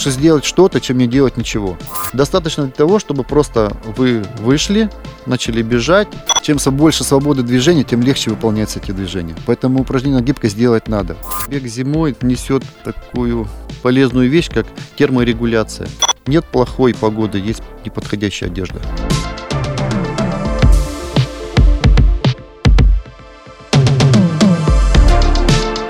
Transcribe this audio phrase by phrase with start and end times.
[0.00, 1.76] лучше сделать что-то, чем не делать ничего.
[2.14, 4.88] Достаточно для того, чтобы просто вы вышли,
[5.26, 6.08] начали бежать.
[6.42, 9.34] Чем больше свободы движения, тем легче выполняются эти движения.
[9.44, 11.18] Поэтому упражнение на гибкость делать надо.
[11.48, 13.46] Бег зимой несет такую
[13.82, 14.66] полезную вещь, как
[14.96, 15.86] терморегуляция.
[16.26, 18.80] Нет плохой погоды, есть неподходящая одежда.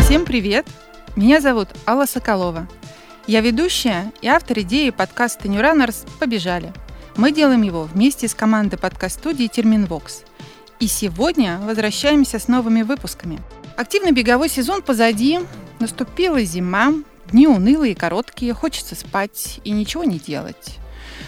[0.00, 0.66] Всем привет!
[1.14, 2.66] Меня зовут Алла Соколова.
[3.26, 6.72] Я ведущая и автор идеи подкаста New Runners «Побежали».
[7.16, 10.22] Мы делаем его вместе с командой подкаст-студии «Терминвокс».
[10.80, 13.38] И сегодня возвращаемся с новыми выпусками.
[13.76, 15.38] Активный беговой сезон позади,
[15.78, 16.94] наступила зима,
[17.30, 20.78] дни унылые и короткие, хочется спать и ничего не делать.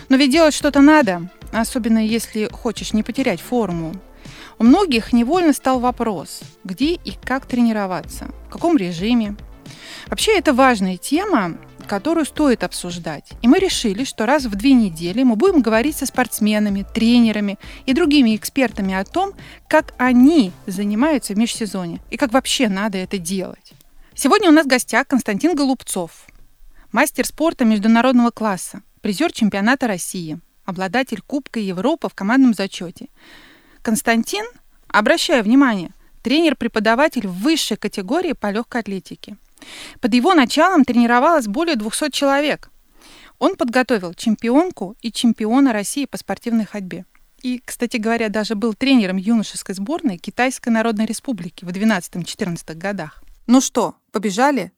[0.09, 3.95] Но ведь делать что-то надо, особенно если хочешь не потерять форму.
[4.59, 9.37] У многих невольно стал вопрос, где и как тренироваться, в каком режиме.
[10.07, 13.33] Вообще это важная тема, которую стоит обсуждать.
[13.43, 17.93] И мы решили, что раз в две недели мы будем говорить со спортсменами, тренерами и
[17.93, 19.33] другими экспертами о том,
[19.69, 23.73] как они занимаются в межсезонье и как вообще надо это делать.
[24.15, 26.27] Сегодня у нас в гостях Константин Голубцов,
[26.93, 33.09] мастер спорта международного класса, призер чемпионата России, обладатель Кубка Европы в командном зачете.
[33.83, 34.45] Константин,
[34.89, 39.37] обращаю внимание, тренер-преподаватель высшей категории по легкой атлетике.
[40.01, 42.71] Под его началом тренировалось более 200 человек.
[43.39, 47.05] Он подготовил чемпионку и чемпиона России по спортивной ходьбе.
[47.43, 53.23] И, кстати говоря, даже был тренером юношеской сборной Китайской Народной Республики в 12-14 годах.
[53.49, 54.71] Ну что, побежали?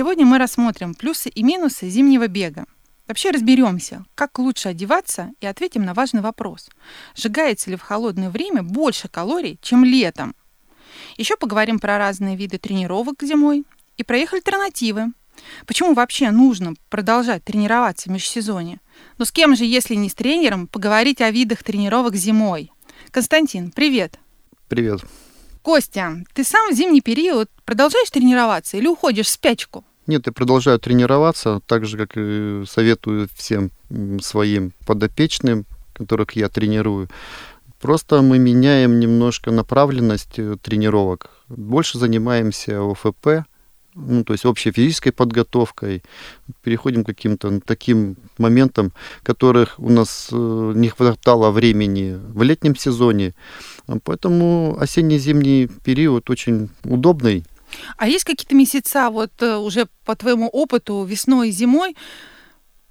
[0.00, 2.64] Сегодня мы рассмотрим плюсы и минусы зимнего бега.
[3.06, 6.70] Вообще разберемся, как лучше одеваться и ответим на важный вопрос.
[7.14, 10.34] Сжигается ли в холодное время больше калорий, чем летом?
[11.18, 13.66] Еще поговорим про разные виды тренировок зимой
[13.98, 15.08] и про их альтернативы.
[15.66, 18.80] Почему вообще нужно продолжать тренироваться в межсезонье?
[19.18, 22.72] Но с кем же, если не с тренером, поговорить о видах тренировок зимой?
[23.10, 24.18] Константин, привет.
[24.66, 25.02] Привет.
[25.60, 29.84] Костя, ты сам в зимний период продолжаешь тренироваться или уходишь в спячку?
[30.10, 33.70] Нет, я продолжаю тренироваться, так же, как и советую всем
[34.20, 37.08] своим подопечным, которых я тренирую.
[37.80, 41.30] Просто мы меняем немножко направленность э, тренировок.
[41.48, 43.46] Больше занимаемся ОФП,
[43.94, 46.02] ну, то есть общей физической подготовкой,
[46.64, 48.92] переходим к каким-то таким моментам,
[49.22, 53.32] которых у нас э, не хватало времени в летнем сезоне.
[54.02, 57.44] Поэтому осенне-зимний период очень удобный
[57.96, 61.96] а есть какие-то месяца, вот э, уже по твоему опыту, весной и зимой,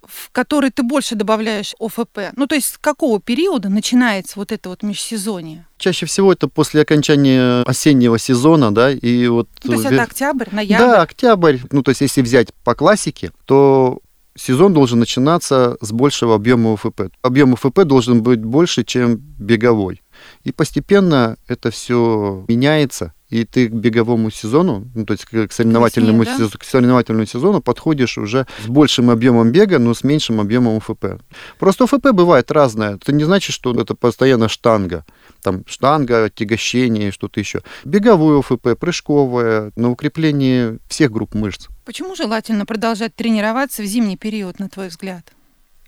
[0.09, 2.33] в который ты больше добавляешь ОФП?
[2.35, 5.65] Ну, то есть с какого периода начинается вот это вот межсезонье?
[5.77, 9.49] Чаще всего это после окончания осеннего сезона, да, и вот...
[9.63, 10.83] Ну, то есть это октябрь, ноябрь?
[10.83, 11.57] Да, октябрь.
[11.71, 13.99] Ну, то есть если взять по классике, то
[14.35, 17.11] сезон должен начинаться с большего объема ОФП.
[17.21, 20.01] Объем ОФП должен быть больше, чем беговой.
[20.43, 26.23] И постепенно это все меняется, и ты к беговому сезону, ну, то есть к соревновательному,
[26.23, 26.57] Весне, да?
[26.57, 31.21] к соревновательному сезону подходишь уже с большим объемом бега, но с меньшим объемом УФП.
[31.59, 32.95] Просто УФП бывает разное.
[32.95, 35.05] Это не значит, что это постоянно штанга.
[35.41, 37.61] Там штанга, отягощение, что-то еще.
[37.83, 41.67] Беговую УФП, прыжковая, на укрепление всех групп мышц.
[41.85, 45.33] Почему желательно продолжать тренироваться в зимний период, на твой взгляд?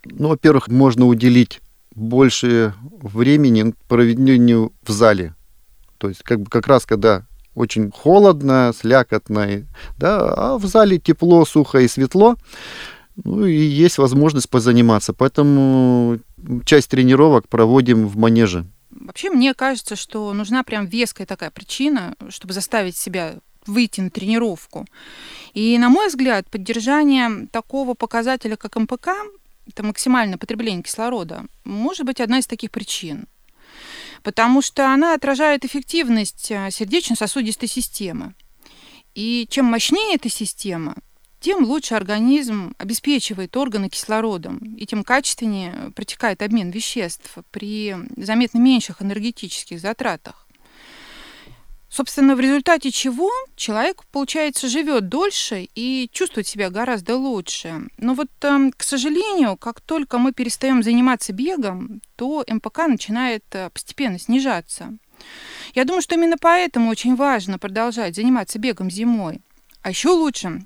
[0.04, 1.62] Ну, во-первых, можно уделить
[1.96, 5.36] больше времени проведению в зале.
[5.98, 9.66] То есть как, бы как раз когда очень холодно, слякотно,
[9.98, 12.38] да, а в зале тепло, сухо и светло,
[13.24, 15.14] ну и есть возможность позаниматься.
[15.14, 16.20] Поэтому
[16.66, 18.66] часть тренировок проводим в манеже.
[18.90, 23.36] Вообще, мне кажется, что нужна прям веская такая причина, чтобы заставить себя
[23.66, 24.86] выйти на тренировку.
[25.54, 29.10] И, на мой взгляд, поддержание такого показателя, как МПК,
[29.72, 33.28] это максимальное потребление кислорода, может быть одна из таких причин
[34.24, 38.36] потому что она отражает эффективность э, сердечно-сосудистой системы.
[39.16, 40.96] И чем мощнее эта система,
[41.40, 49.02] тем лучше организм обеспечивает органы кислородом, и тем качественнее протекает обмен веществ при заметно меньших
[49.02, 50.41] энергетических затратах.
[51.92, 57.90] Собственно, в результате чего человек, получается, живет дольше и чувствует себя гораздо лучше.
[57.98, 63.70] Но вот, эм, к сожалению, как только мы перестаем заниматься бегом, то МПК начинает э,
[63.72, 64.98] постепенно снижаться.
[65.76, 69.42] Я думаю, что именно поэтому очень важно продолжать заниматься бегом зимой.
[69.82, 70.64] А еще лучше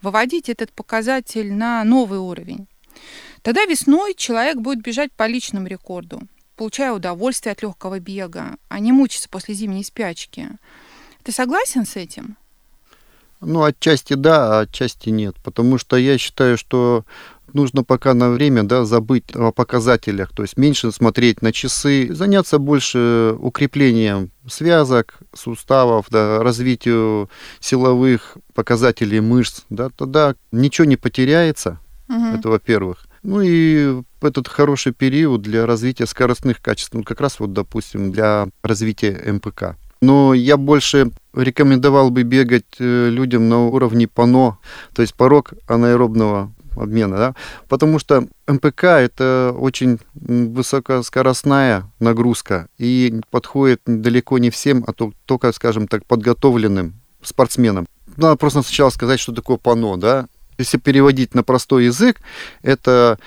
[0.00, 2.66] выводить этот показатель на новый уровень.
[3.42, 6.22] Тогда весной человек будет бежать по личному рекорду,
[6.56, 10.48] получая удовольствие от легкого бега, а не мучиться после зимней спячки.
[11.22, 12.36] Ты согласен с этим?
[13.40, 15.36] Ну, отчасти да, а отчасти нет.
[15.42, 17.04] Потому что я считаю, что
[17.52, 22.58] нужно пока на время да, забыть о показателях, то есть меньше смотреть на часы, заняться
[22.58, 27.28] больше укреплением связок, суставов, да, развитию
[27.60, 31.78] силовых показателей мышц, да, тогда ничего не потеряется,
[32.08, 32.26] угу.
[32.38, 33.06] это во-первых.
[33.22, 38.48] Ну и этот хороший период для развития скоростных качеств, ну как раз вот, допустим, для
[38.62, 39.76] развития МПК.
[40.00, 44.58] Но я больше рекомендовал бы бегать э, людям на уровне ПАНО,
[44.94, 47.34] то есть порог анаэробного обмена, да,
[47.68, 55.86] потому что МПК это очень высокоскоростная нагрузка и подходит далеко не всем, а только, скажем
[55.86, 57.86] так, подготовленным спортсменам.
[58.16, 60.26] Надо просто сначала сказать, что такое ПАНО, да.
[60.58, 62.20] Если переводить на простой язык,
[62.62, 63.18] это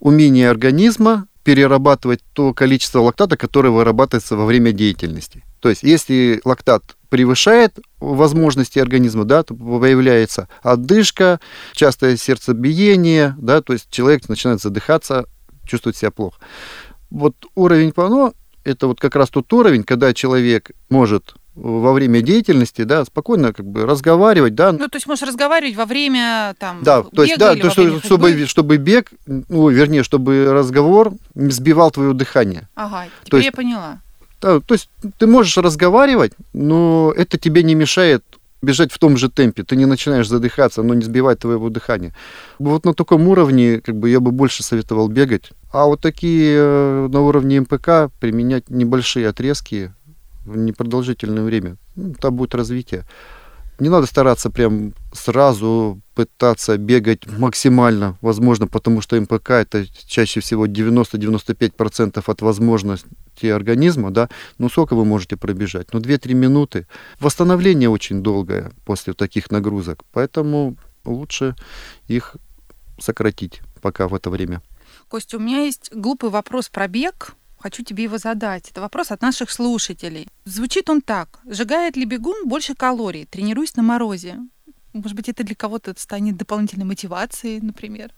[0.00, 5.44] умение организма перерабатывать то количество лактата, которое вырабатывается во время деятельности.
[5.60, 11.40] То есть, если лактат превышает возможности организма, да, то появляется отдышка,
[11.72, 15.24] частое сердцебиение, да, то есть человек начинает задыхаться,
[15.66, 16.38] чувствовать себя плохо.
[17.10, 18.34] Вот уровень ПАНО–
[18.64, 23.66] это вот как раз тот уровень, когда человек может во время деятельности, да, спокойно как
[23.66, 24.72] бы разговаривать, да.
[24.72, 28.46] Ну, то есть можешь разговаривать во время там Да, то есть, да, то, что, чтобы,
[28.46, 32.68] чтобы бег, ну, вернее, чтобы разговор сбивал твое дыхание.
[32.74, 34.00] Ага, теперь есть, я поняла.
[34.40, 34.88] Да, то есть
[35.18, 38.24] ты можешь разговаривать, но это тебе не мешает
[38.62, 39.62] бежать в том же темпе.
[39.62, 42.14] Ты не начинаешь задыхаться, но не сбивать твоего дыхания.
[42.58, 45.50] Вот на таком уровне как бы я бы больше советовал бегать.
[45.72, 49.92] А вот такие э, на уровне МПК применять небольшие отрезки
[50.48, 51.76] в непродолжительное время.
[51.96, 53.04] Ну, там будет развитие.
[53.80, 60.66] Не надо стараться прям сразу пытаться бегать максимально, возможно, потому что МПК это чаще всего
[60.66, 64.28] 90-95% от возможности организма, да,
[64.58, 65.92] ну сколько вы можете пробежать?
[65.92, 66.88] Ну 2-3 минуты.
[67.20, 71.54] Восстановление очень долгое после таких нагрузок, поэтому лучше
[72.08, 72.36] их
[72.98, 74.60] сократить пока в это время.
[75.08, 77.34] Костя, у меня есть глупый вопрос про бег.
[77.58, 78.70] Хочу тебе его задать.
[78.70, 80.28] Это вопрос от наших слушателей.
[80.44, 81.40] Звучит он так.
[81.44, 84.36] Сжигает ли бегун больше калорий, тренируясь на морозе?
[84.92, 88.12] Может быть, это для кого-то станет дополнительной мотивацией, например?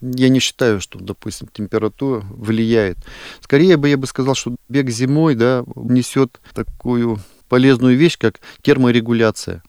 [0.00, 2.98] Я не считаю, что, допустим, температура влияет.
[3.40, 9.62] Скорее бы я бы сказал, что бег зимой да, несет такую полезную вещь, как терморегуляция.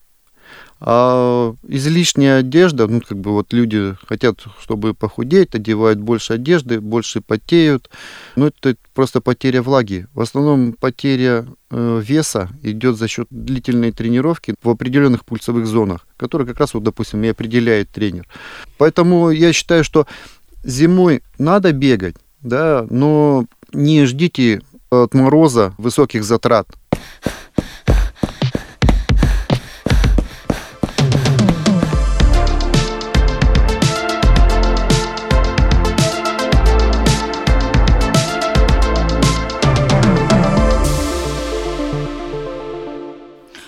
[0.78, 7.22] А излишняя одежда, ну, как бы вот люди хотят, чтобы похудеть, одевают больше одежды, больше
[7.22, 7.88] потеют.
[8.36, 10.06] Ну, это просто потеря влаги.
[10.12, 16.46] В основном потеря э, веса идет за счет длительной тренировки в определенных пульсовых зонах, которые
[16.46, 18.28] как раз, вот, допустим, и определяет тренер.
[18.76, 20.06] Поэтому я считаю, что
[20.62, 26.68] зимой надо бегать, да, но не ждите от мороза высоких затрат.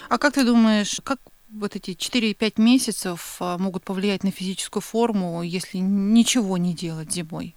[0.09, 1.19] А как ты думаешь, как
[1.53, 7.55] вот эти 4-5 месяцев а, могут повлиять на физическую форму, если ничего не делать зимой?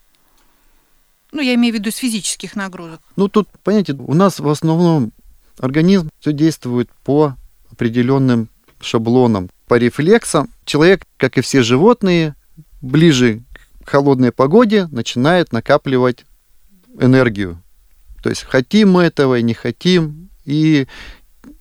[1.32, 3.00] Ну, я имею в виду с физических нагрузок.
[3.16, 5.14] Ну, тут, понимаете, у нас в основном
[5.60, 7.36] организм все действует по
[7.72, 8.50] определенным
[8.82, 10.50] шаблонам, по рефлексам.
[10.66, 12.36] Человек, как и все животные,
[12.82, 13.44] ближе
[13.86, 16.26] к холодной погоде начинает накапливать
[17.00, 17.62] энергию.
[18.22, 20.30] То есть хотим мы этого и не хотим.
[20.44, 20.88] И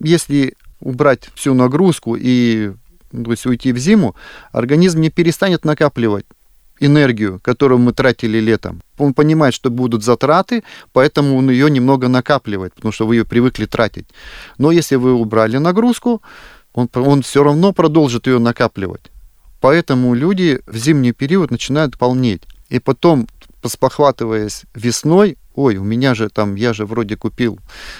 [0.01, 2.73] если убрать всю нагрузку и
[3.13, 4.15] то есть уйти в зиму,
[4.53, 6.27] организм не перестанет накапливать
[6.81, 8.81] энергию, которую мы тратили летом.
[8.99, 13.67] Он понимает, что будут затраты, поэтому он ее немного накапливает, потому что вы ее привыкли
[13.67, 14.07] тратить.
[14.59, 16.23] Но если вы убрали нагрузку,
[16.73, 19.11] он, он все равно продолжит ее накапливать.
[19.61, 22.43] Поэтому люди в зимний период начинают полнеть.
[22.71, 23.27] И потом,
[23.65, 27.59] спохватываясь весной, ой, у меня же там, я же вроде купил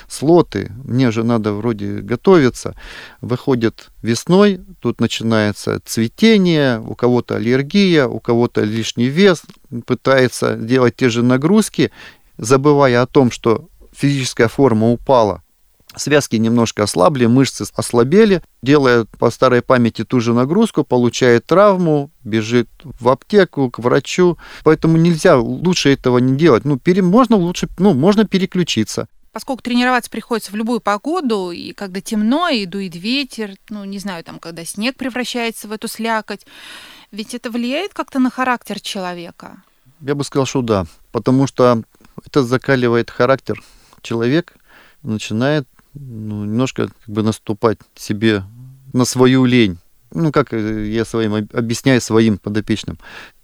[0.09, 2.75] слоты, мне же надо вроде готовиться.
[3.21, 9.43] Выходит весной, тут начинается цветение, у кого-то аллергия, у кого-то лишний вес,
[9.87, 11.91] пытается делать те же нагрузки,
[12.39, 15.43] забывая о том, что физическая форма упала,
[15.97, 22.69] Связки немножко ослабли, мышцы ослабели, делает по старой памяти ту же нагрузку, получает травму, бежит
[22.83, 24.39] в аптеку, к врачу.
[24.63, 26.65] Поэтому нельзя, лучше этого не делать.
[26.65, 29.09] Ну, пере, можно лучше, ну, можно переключиться.
[29.33, 34.25] поскольку тренироваться приходится в любую погоду, и когда темно, и дует ветер, ну, не знаю,
[34.25, 36.47] там, когда снег превращается в эту слякоть,
[37.11, 39.63] ведь это влияет как-то на характер человека?
[40.01, 41.83] Я бы сказал, что да, потому что
[42.25, 43.63] это закаливает характер.
[44.03, 44.55] Человек
[45.03, 48.45] начинает ну, немножко как бы наступать себе
[48.93, 49.79] на свою лень.
[50.13, 52.99] Ну, как я своим объясняю своим подопечным.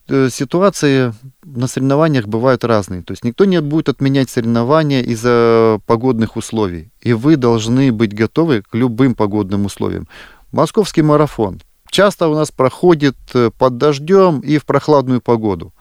[0.08, 1.12] Э, ситуации
[1.44, 3.02] на соревнованиях бывают разные.
[3.02, 6.90] То есть никто не будет отменять соревнования из-за погодных условий.
[7.00, 10.08] И вы должны быть готовы к любым погодным условиям.
[10.52, 11.60] Московский марафон
[11.90, 15.72] часто у нас проходит э, под дождем и в прохладную погоду.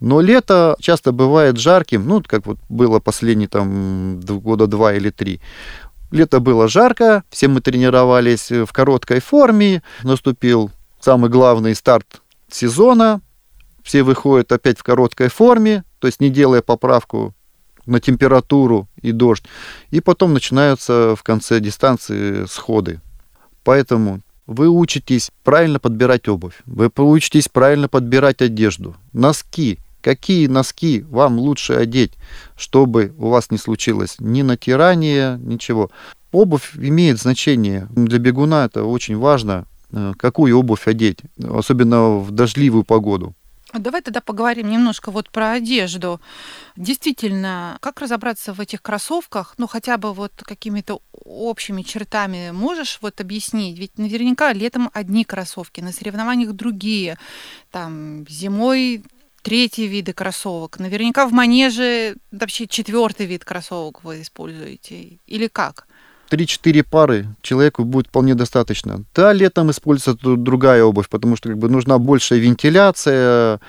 [0.00, 5.40] Но лето часто бывает жарким, ну, как вот было последние там года два или три.
[6.10, 10.70] Лето было жарко, все мы тренировались в короткой форме, наступил
[11.00, 13.20] самый главный старт сезона,
[13.82, 17.34] все выходят опять в короткой форме, то есть не делая поправку
[17.86, 19.44] на температуру и дождь.
[19.90, 23.00] И потом начинаются в конце дистанции сходы.
[23.64, 29.78] Поэтому вы учитесь правильно подбирать обувь, вы учитесь правильно подбирать одежду, носки.
[30.06, 32.12] Какие носки вам лучше одеть,
[32.56, 35.90] чтобы у вас не случилось ни натирания, ничего.
[36.30, 37.88] Обувь имеет значение.
[37.90, 43.34] Для бегуна это очень важно, э, какую обувь одеть, особенно в дождливую погоду.
[43.72, 46.20] Давай тогда поговорим немножко вот про одежду.
[46.76, 53.20] Действительно, как разобраться в этих кроссовках, ну хотя бы вот какими-то общими чертами можешь вот
[53.20, 53.76] объяснить?
[53.76, 57.18] Ведь наверняка летом одни кроссовки, на соревнованиях другие,
[57.72, 59.02] там зимой
[59.46, 60.80] третий виды кроссовок.
[60.80, 65.20] Наверняка в манеже вообще четвертый вид кроссовок вы используете.
[65.28, 65.86] Или как?
[66.30, 69.04] 3-4 пары человеку будет вполне достаточно.
[69.14, 73.60] Да, летом используется другая обувь, потому что как бы нужна большая вентиляция.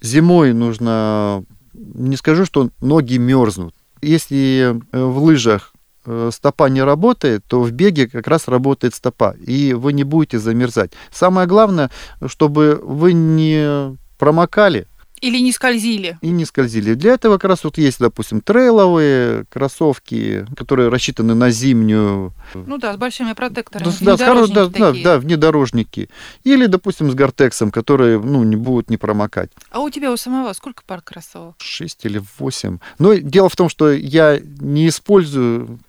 [0.00, 3.76] Зимой нужно, не скажу, что ноги мерзнут.
[4.02, 5.74] Если э, в лыжах
[6.06, 10.40] э, стопа не работает, то в беге как раз работает стопа, и вы не будете
[10.40, 10.90] замерзать.
[11.12, 11.88] Самое главное,
[12.26, 14.86] чтобы вы не промокали,
[15.20, 16.18] или не скользили.
[16.20, 16.94] И не скользили.
[16.94, 22.32] Для этого как раз вот есть, допустим, трейловые кроссовки, которые рассчитаны на зимнюю.
[22.54, 23.92] Ну да, с большими протекторами.
[24.00, 26.08] Да, да, с да, да, да, внедорожники.
[26.44, 29.50] Или, допустим, с гортексом, которые ну, не будут не промокать.
[29.70, 31.56] А у тебя у самого сколько пар кроссовок?
[31.58, 32.78] Шесть или восемь.
[32.98, 35.80] Но дело в том, что я не использую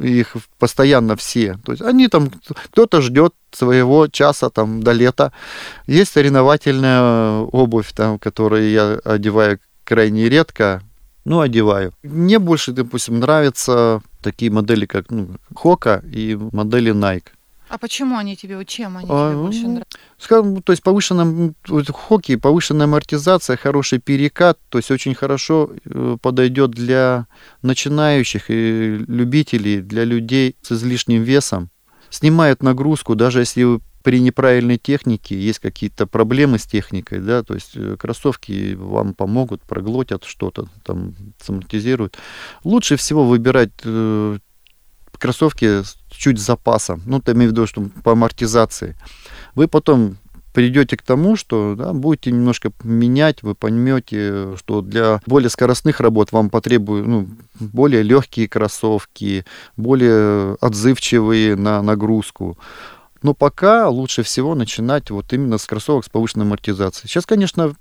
[0.00, 1.58] их постоянно все.
[1.64, 2.30] То есть они там,
[2.72, 5.32] кто-то ждет своего часа там до лета.
[5.86, 10.82] Есть соревновательная обувь, там, которую я одеваю крайне редко,
[11.24, 11.92] ну, одеваю.
[12.02, 17.28] Мне больше, допустим, нравятся такие модели, как ну, Хока и модели Nike.
[17.70, 19.98] А почему они тебе, чем они а, тебе больше ну, нравятся?
[20.18, 21.54] Скажем, то есть повышенная
[21.88, 27.28] хоккей, повышенная амортизация, хороший перекат, то есть очень хорошо э, подойдет для
[27.62, 31.70] начинающих и любителей, для людей с излишним весом.
[32.10, 37.76] Снимает нагрузку, даже если при неправильной технике есть какие-то проблемы с техникой, да, то есть
[37.76, 42.18] э, кроссовки вам помогут, проглотят что-то, там, самортизируют.
[42.64, 44.38] Лучше всего выбирать э,
[45.20, 48.96] кроссовки чуть с запасом, ну, ты имею в виду, что по амортизации,
[49.54, 50.16] вы потом
[50.52, 56.32] придете к тому, что да, будете немножко менять, вы поймете, что для более скоростных работ
[56.32, 59.44] вам потребуют ну, более легкие кроссовки,
[59.76, 62.58] более отзывчивые на нагрузку.
[63.22, 67.08] Но пока лучше всего начинать вот именно с кроссовок с повышенной амортизацией.
[67.08, 67.74] Сейчас, конечно,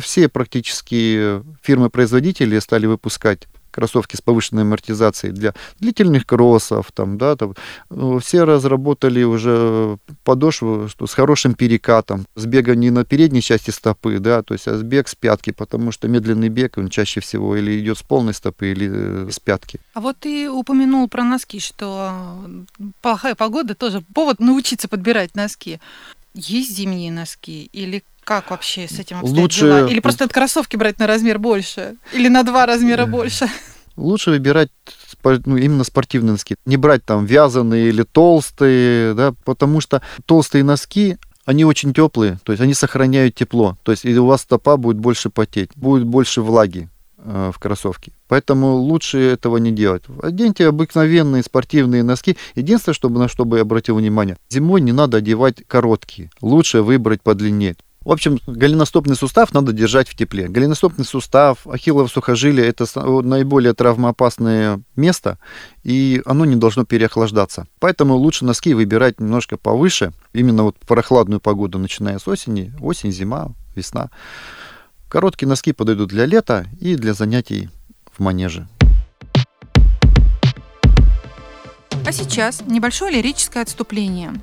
[0.00, 3.46] все практически фирмы-производители стали выпускать
[3.76, 7.54] кроссовки с повышенной амортизацией для длительных кроссов, там, да, там,
[7.90, 13.70] э, все разработали уже подошву что, с хорошим перекатом, с бегом не на передней части
[13.70, 17.20] стопы, да, то есть а с бег с пятки, потому что медленный бег, он чаще
[17.20, 19.78] всего или идет с полной стопы, или э, с пятки.
[19.94, 22.36] А вот ты упомянул про носки, что
[23.02, 25.80] плохая погода тоже повод научиться подбирать носки.
[26.36, 29.60] Есть зимние носки или как вообще с этим обстоят Лучше...
[29.60, 29.88] дела?
[29.88, 31.96] Или просто от кроссовки брать на размер больше?
[32.12, 33.48] Или на два размера больше?
[33.96, 34.68] Лучше выбирать
[35.24, 36.56] ну, именно спортивные носки.
[36.66, 41.16] Не брать там вязаные или толстые, да, потому что толстые носки,
[41.46, 43.78] они очень теплые, то есть они сохраняют тепло.
[43.82, 48.12] То есть и у вас стопа будет больше потеть, будет больше влаги э, в кроссовке.
[48.28, 50.02] Поэтому лучше этого не делать.
[50.22, 52.36] Оденьте обыкновенные спортивные носки.
[52.54, 56.30] Единственное, чтобы, на что бы я обратил внимание, зимой не надо одевать короткие.
[56.40, 57.76] Лучше выбрать подлиннее.
[58.06, 60.46] В общем, голеностопный сустав надо держать в тепле.
[60.46, 62.86] Голеностопный сустав, ахиллово сухожилие– это
[63.22, 65.40] наиболее травмоопасное место,
[65.82, 67.66] и оно не должно переохлаждаться.
[67.80, 73.10] Поэтому лучше носки выбирать немножко повыше, именно вот в прохладную погоду, начиная с осени, осень,
[73.10, 74.10] зима, весна.
[75.16, 77.70] Короткие носки подойдут для лета и для занятий
[78.12, 78.68] в манеже.
[82.06, 84.34] А сейчас небольшое лирическое отступление.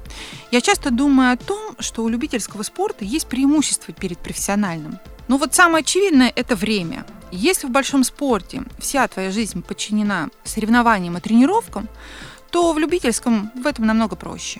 [0.49, 4.97] Я часто думаю о том, что у любительского спорта есть преимущество перед профессиональным.
[5.27, 7.05] Ну вот самое очевидное– это время.
[7.31, 11.87] Если в большом спорте вся твоя жизнь подчинена соревнованиям и тренировкам,
[12.49, 14.59] то в любительском в этом намного проще.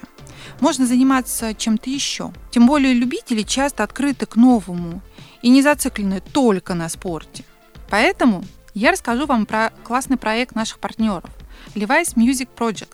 [0.60, 2.32] Можно заниматься чем-то еще.
[2.52, 5.02] Тем более любители часто открыты к новому
[5.44, 7.44] и не зациклены только на спорте.
[7.90, 11.30] Поэтому я расскажу вам про классный проект наших партнеров
[11.76, 12.90] Levi's Music Project.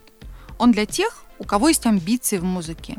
[0.57, 2.97] Он для тех, у кого есть амбиции в музыке.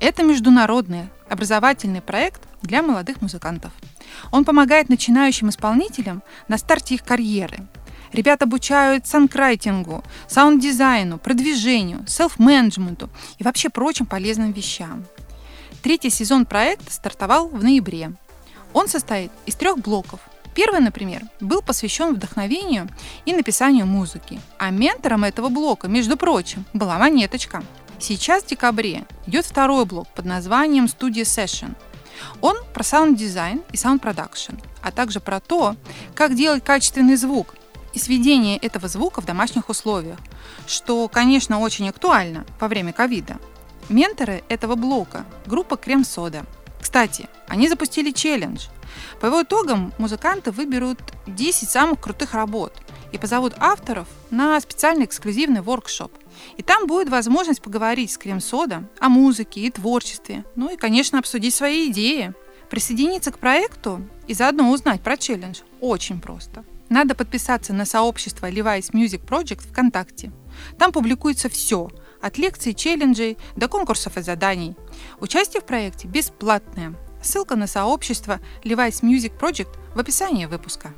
[0.00, 3.72] Это международный образовательный проект для молодых музыкантов.
[4.32, 7.58] Он помогает начинающим исполнителям на старте их карьеры.
[8.12, 15.04] Ребят обучают санкрайтингу, саунд-дизайну, продвижению, селф-менеджменту и вообще прочим полезным вещам.
[15.82, 18.12] Третий сезон проекта стартовал в ноябре.
[18.74, 20.20] Он состоит из трех блоков–
[20.54, 22.88] Первый, например, был посвящен вдохновению
[23.26, 24.40] и написанию музыки.
[24.56, 27.64] А ментором этого блока, между прочим, была Монеточка.
[27.98, 31.74] Сейчас в декабре идет второй блок под названием Studio Session.
[32.40, 35.74] Он про саунд-дизайн и саунд-продакшн, а также про то,
[36.14, 37.56] как делать качественный звук
[37.92, 40.18] и сведение этого звука в домашних условиях,
[40.68, 43.38] что, конечно, очень актуально во время ковида.
[43.88, 46.44] Менторы этого блока– группа Cream Soda.
[46.84, 48.66] Кстати, они запустили челлендж–
[49.20, 52.72] по его итогам музыканты выберут 10 самых крутых работ
[53.12, 56.12] и позовут авторов на специальный эксклюзивный воркшоп.
[56.56, 61.54] И там будет возможность поговорить с Крем-Сода о музыке и творчестве, ну и, конечно, обсудить
[61.54, 62.34] свои идеи.
[62.70, 66.64] Присоединиться к проекту и заодно узнать про челлендж очень просто.
[66.88, 70.32] Надо подписаться на сообщество Levi's Music Project ВКонтакте.
[70.78, 71.90] Там публикуется все,
[72.24, 74.76] от лекций, челленджей до конкурсов и заданий.
[75.20, 76.94] Участие в проекте бесплатное.
[77.22, 80.94] Ссылка на сообщество Levi's Music Project в описании выпуска.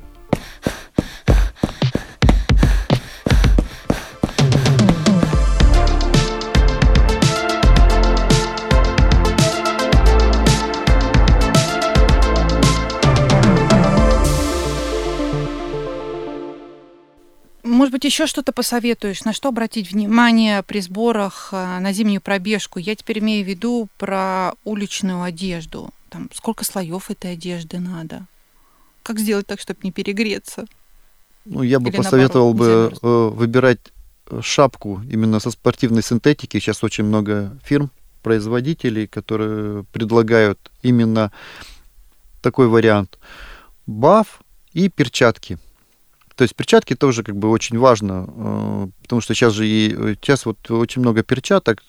[17.87, 22.79] Может быть, еще что-то посоветуешь, на что обратить внимание при сборах э, на зимнюю пробежку?
[22.79, 28.25] Я теперь имею в виду про уличную одежду там, сколько слоев этой одежды надо,
[29.03, 30.65] как сделать так, чтобы не перегреться.
[31.45, 33.79] Ну, я бы Или посоветовал наоборот, бы э, выбирать
[34.31, 36.59] э, шапку именно со спортивной синтетики.
[36.59, 37.89] Сейчас очень много фирм,
[38.21, 41.31] производителей, которые предлагают именно
[42.41, 43.17] такой вариант.
[43.85, 44.41] Баф
[44.73, 45.57] и перчатки.
[46.37, 50.45] То есть перчатки тоже как бы очень важно, э, потому что сейчас же и сейчас
[50.45, 51.83] вот очень много перчаток,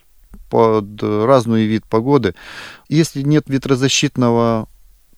[0.50, 2.34] под разный вид погоды.
[2.88, 4.68] Если нет ветрозащитного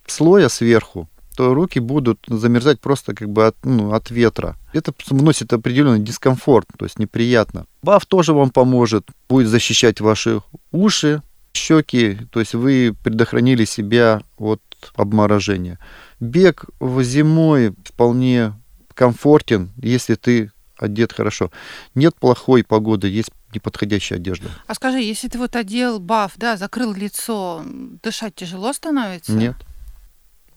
[0.07, 4.57] слоя сверху, то руки будут замерзать просто как бы от, ну, от ветра.
[4.73, 7.67] Это вносит определенный дискомфорт, то есть неприятно.
[7.83, 14.61] Баф тоже вам поможет, будет защищать ваши уши, щеки, то есть вы предохранили себя от
[14.95, 15.79] обморожения.
[16.19, 18.55] Бег в зимой вполне
[19.01, 21.51] комфортен, если ты одет хорошо.
[21.95, 24.51] Нет плохой погоды, есть неподходящая одежда.
[24.67, 27.65] А скажи, если ты вот одел баф, да, закрыл лицо,
[28.03, 29.33] дышать тяжело становится?
[29.33, 29.57] Нет.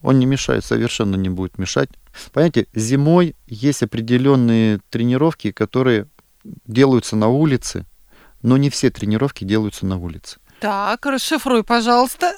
[0.02, 1.88] Он не мешает, совершенно не будет мешать.
[2.34, 6.08] Понимаете, зимой есть определенные тренировки, которые
[6.44, 7.86] делаются на улице,
[8.42, 10.38] но не все тренировки делаются на улице.
[10.60, 12.36] Так, расшифруй, пожалуйста.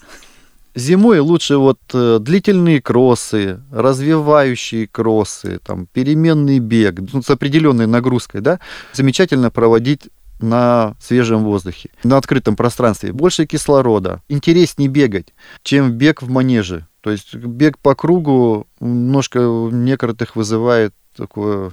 [0.75, 8.41] Зимой лучше вот э, длительные кроссы, развивающие кроссы, там, переменный бег ну, с определенной нагрузкой,
[8.41, 8.59] да,
[8.91, 10.09] замечательно проводить
[10.41, 13.13] на свежем воздухе, на открытом пространстве.
[13.13, 14.21] Больше кислорода.
[14.27, 15.27] Интереснее бегать,
[15.63, 16.87] чем бег в манеже.
[16.99, 21.71] То есть бег по кругу немножко у некоторых вызывает такое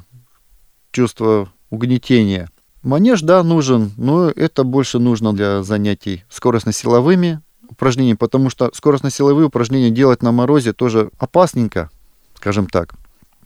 [0.92, 2.50] чувство угнетения.
[2.82, 7.40] Манеж, да, нужен, но это больше нужно для занятий скоростно-силовыми,
[7.72, 11.90] упражнений, потому что скоростно-силовые упражнения делать на морозе тоже опасненько,
[12.36, 12.94] скажем так.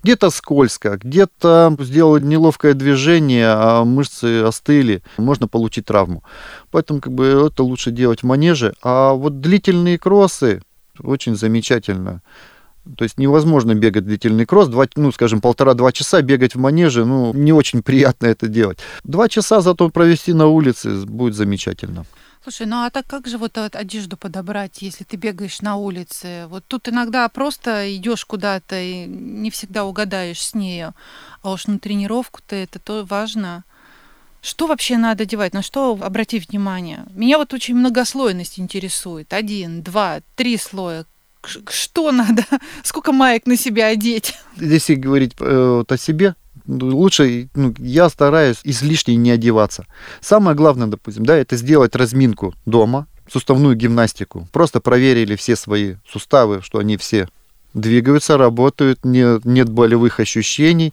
[0.03, 6.23] Где-то скользко, где-то сделать неловкое движение, а мышцы остыли, можно получить травму.
[6.71, 8.75] Поэтому как бы это лучше делать в манеже.
[8.83, 10.63] А вот длительные кроссы
[11.03, 12.23] очень замечательно.
[12.97, 17.35] То есть невозможно бегать длительный кросс, два, ну, скажем, полтора-два часа бегать в манеже, ну,
[17.35, 18.79] не очень приятно это делать.
[19.03, 22.05] Два часа зато провести на улице будет замечательно.
[22.47, 26.47] Слушай, ну а так как же вот одежду подобрать, если ты бегаешь на улице?
[26.47, 30.95] Вот тут иногда просто идешь куда-то и не всегда угадаешь с нею.
[31.43, 33.65] А уж на тренировку-то это то важно.
[34.43, 35.55] Что вообще надо одевать?
[35.55, 37.05] На что обратить внимание?
[37.11, 39.33] Меня вот очень многослойность интересует.
[39.33, 41.05] Один, два, три слоя.
[41.43, 42.45] Что надо?
[42.85, 44.35] Сколько маек на себя одеть?
[44.55, 49.87] Если говорить э, вот о себе, лучше, ну, я стараюсь излишне не одеваться.
[50.21, 54.49] Самое главное, допустим, да, это сделать разминку дома, суставную гимнастику.
[54.53, 57.29] Просто проверили все свои суставы, что они все
[57.75, 60.93] двигаются, работают, нет, нет болевых ощущений,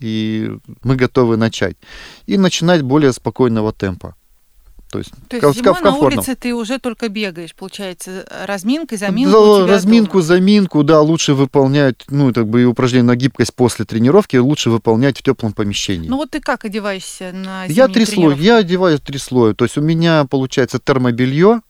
[0.00, 1.76] и мы готовы начать.
[2.26, 4.16] И начинать более спокойного темпа.
[4.94, 9.66] То есть, То есть зимой на улице ты уже только бегаешь, получается, разминкой, заминку да,
[9.66, 10.22] Разминку, дома.
[10.22, 15.18] заминку, да, лучше выполнять, ну, так бы и упражнение на гибкость после тренировки лучше выполнять
[15.18, 16.08] в теплом помещении.
[16.08, 19.52] Ну вот ты как одеваешься на Я три слоя, я одеваю три слоя.
[19.54, 21.62] То есть у меня получается термобелье,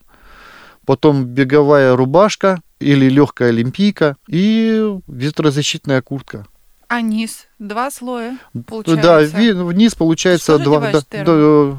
[0.84, 6.46] потом беговая рубашка или легкая олимпийка и ветрозащитная куртка.
[6.88, 7.46] А низ?
[7.58, 9.32] Два слоя, получается?
[9.32, 10.80] Да, вниз получается два.
[10.80, 11.76] Да, да,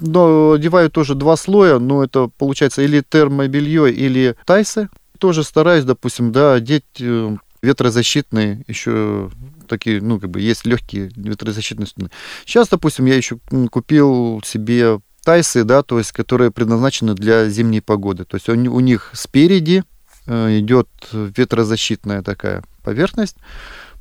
[0.00, 4.88] да, одеваю тоже два слоя, но это получается или термобелье, или тайсы.
[5.18, 9.30] Тоже стараюсь, допустим, да, одеть э, ветрозащитные еще
[9.68, 12.10] такие, ну, как бы есть легкие ветрозащитные стены.
[12.44, 13.38] Сейчас, допустим, я еще
[13.70, 18.24] купил себе тайсы, да, то есть, которые предназначены для зимней погоды.
[18.24, 19.84] То есть у, у них спереди
[20.26, 23.36] э, идет ветрозащитная такая поверхность,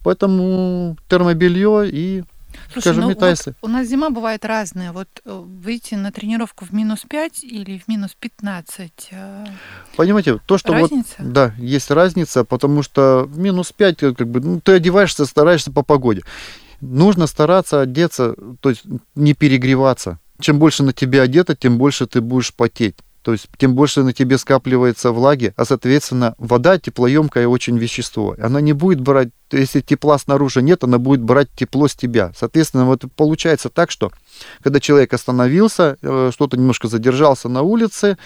[0.03, 2.23] поэтому термобелье и
[2.73, 4.91] Слушай, скажем, ну, Вот у нас зима бывает разная.
[4.91, 9.09] Вот э, выйти на тренировку в минус 5 или в минус 15.
[9.11, 9.45] Э,
[9.95, 11.15] Понимаете, то, что разница?
[11.19, 11.31] вот...
[11.31, 15.83] Да, есть разница, потому что в минус 5, как бы, ну, ты одеваешься, стараешься по
[15.83, 16.23] погоде.
[16.81, 18.83] Нужно стараться одеться, то есть
[19.15, 22.95] не перегреваться чем больше на тебя одето, тем больше ты будешь потеть.
[23.21, 28.35] То есть тем больше на тебе скапливается влаги, а соответственно вода теплоемкое очень вещество.
[28.41, 32.31] Она не будет брать, если тепла снаружи нет, она будет брать тепло с тебя.
[32.35, 34.11] Соответственно, вот получается так, что
[34.63, 38.17] когда человек остановился, э, что-то немножко задержался на улице,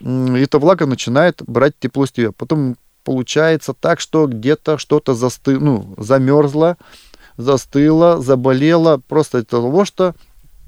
[0.00, 2.32] эта влага начинает брать тепло с тебя.
[2.32, 6.76] Потом получается так, что где-то что-то застыло, ну, замерзло,
[7.36, 10.14] застыло, заболело, просто от того, что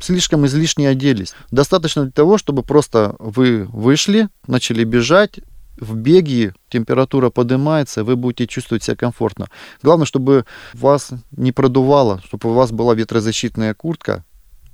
[0.00, 1.34] слишком излишне оделись.
[1.50, 5.40] Достаточно для того, чтобы просто вы вышли, начали бежать,
[5.78, 9.48] в беге температура поднимается, вы будете чувствовать себя комфортно.
[9.82, 14.24] Главное, чтобы вас не продувало, чтобы у вас была ветрозащитная куртка,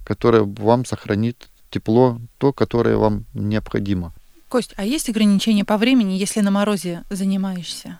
[0.04, 4.12] которая вам сохранит тепло, то, которое вам необходимо.
[4.48, 7.98] Кость, а есть ограничения по времени, если на морозе занимаешься?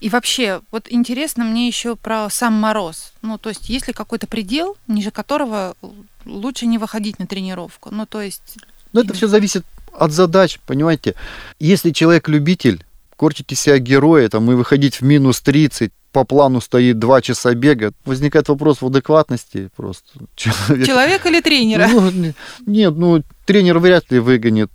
[0.00, 3.12] И вообще, вот интересно мне еще про сам мороз.
[3.22, 5.76] Ну, то есть, есть ли какой-то предел, ниже которого
[6.26, 7.90] лучше не выходить на тренировку?
[7.90, 8.58] Ну, то есть...
[8.92, 11.14] Ну, это все зависит от задач, понимаете.
[11.58, 12.84] Если человек любитель,
[13.16, 17.92] корчите себя героя, там, и выходить в минус 30, по плану стоит два часа бега,
[18.04, 20.08] возникает вопрос в адекватности просто.
[20.34, 21.88] Человек, человек или тренера?
[21.88, 22.32] Ну,
[22.66, 24.70] нет, ну, тренер вряд ли выгонит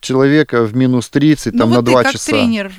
[0.00, 2.32] человека в минус 30 ну, там, вот на два часа.
[2.32, 2.72] тренер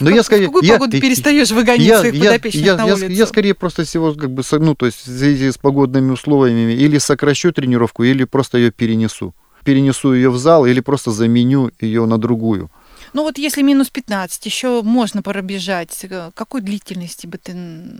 [0.00, 2.64] но как, я скорее, в какую я, погоду я, перестаешь выгонять я, своих я, подопечных
[2.64, 3.12] я, на я, улицу?
[3.12, 6.98] Я скорее просто всего, как бы, ну, то есть в связи с погодными условиями, или
[6.98, 9.34] сокращу тренировку, или просто ее перенесу.
[9.64, 12.70] Перенесу ее в зал, или просто заменю ее на другую.
[13.12, 16.06] Ну вот если минус 15, еще можно пробежать.
[16.34, 17.52] Какой длительности бы ты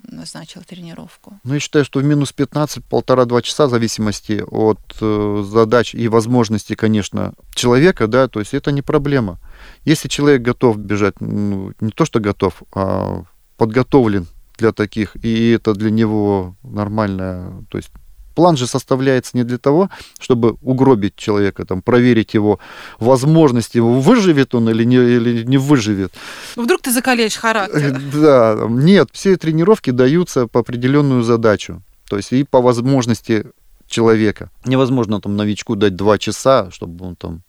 [0.05, 1.39] назначил тренировку?
[1.45, 6.09] Ну, я считаю, что в минус 15 полтора-два часа, в зависимости от э, задач и
[6.09, 9.39] возможностей, конечно, человека, да, то есть это не проблема.
[9.85, 13.25] Если человек готов бежать, ну, не то что готов, а
[13.57, 14.27] подготовлен
[14.59, 17.91] для таких, и это для него нормально, то есть
[18.35, 22.59] План же составляется не для того, чтобы угробить человека, там, проверить его
[22.99, 26.13] возможности, выживет он или не, или не выживет.
[26.57, 28.01] Вдруг ты закалеешь характер.
[28.13, 33.47] Да, нет, все тренировки даются по определенную задачу, то есть и по возможности
[33.87, 34.51] человека.
[34.65, 37.43] Невозможно там новичку дать два часа, чтобы он там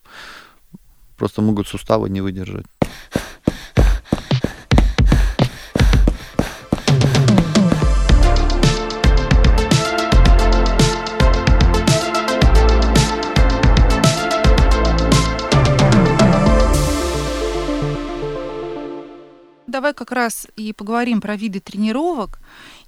[1.15, 2.65] просто могут суставы не выдержать.
[19.73, 22.39] Давай как раз и поговорим про виды тренировок.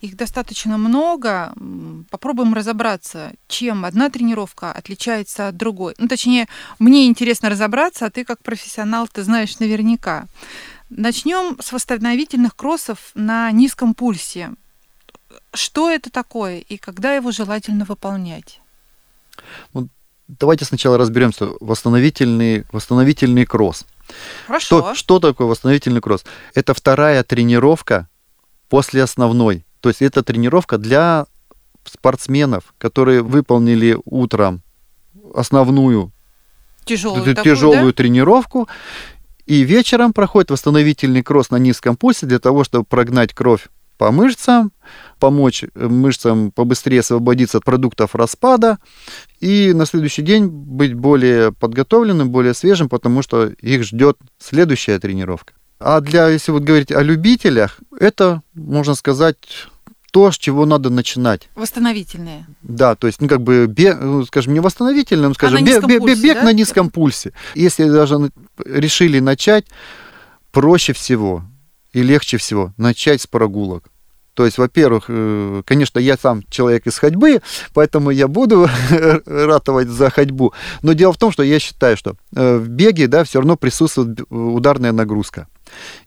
[0.01, 1.51] Их достаточно много.
[2.11, 5.95] Попробуем разобраться, чем одна тренировка отличается от другой.
[5.97, 10.27] Ну, точнее, мне интересно разобраться, а ты как профессионал, ты знаешь наверняка.
[10.89, 14.51] Начнем с восстановительных кроссов на низком пульсе.
[15.53, 18.61] Что это такое и когда его желательно выполнять?
[19.73, 19.89] Ну,
[20.27, 21.49] давайте сначала разберемся.
[21.59, 23.85] Восстановительный, восстановительный кросс.
[24.47, 24.65] Хорошо.
[24.65, 26.23] Что, что такое восстановительный кросс?
[26.53, 28.07] Это вторая тренировка
[28.69, 29.65] после основной.
[29.79, 31.27] То есть это тренировка для
[31.83, 34.63] спортсменов, которые выполнили утром
[35.33, 36.11] основную
[36.85, 37.93] тяжелую, тяжелую да?
[37.93, 38.67] тренировку,
[39.45, 44.71] и вечером проходит восстановительный кросс на низком пульсе для того, чтобы прогнать кровь по мышцам,
[45.25, 48.77] помочь мышцам побыстрее освободиться от продуктов распада
[49.39, 55.53] и на следующий день быть более подготовленным, более свежим, потому что их ждет следующая тренировка.
[55.79, 59.38] А для, если вот говорить о любителях, это, можно сказать,
[60.11, 61.49] то, с чего надо начинать.
[61.55, 62.45] Восстановительные.
[62.61, 66.21] Да, то есть, ну, как бы, бег, ну, скажем, не восстановительным, скажем, а бег, пульсе,
[66.21, 66.43] бег да?
[66.43, 67.33] на низком пульсе.
[67.55, 68.29] Если даже
[68.63, 69.65] решили начать,
[70.51, 71.43] проще всего
[71.93, 73.85] и легче всего начать с прогулок.
[74.35, 77.41] То есть, во-первых, э, конечно, я сам человек из ходьбы,
[77.73, 78.69] поэтому я буду
[79.25, 80.53] ратовать за ходьбу.
[80.81, 84.19] Но дело в том, что я считаю, что э, в беге да, все равно присутствует
[84.29, 85.47] ударная нагрузка.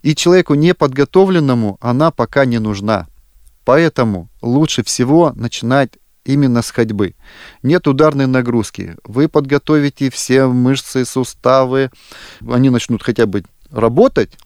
[0.02, 3.08] И человеку неподготовленному она пока не нужна.
[3.64, 5.92] Поэтому лучше всего начинать
[6.24, 7.14] именно с ходьбы.
[7.62, 8.96] Нет ударной нагрузки.
[9.04, 11.90] Вы подготовите все мышцы, суставы,
[12.46, 14.36] они начнут хотя бы работать,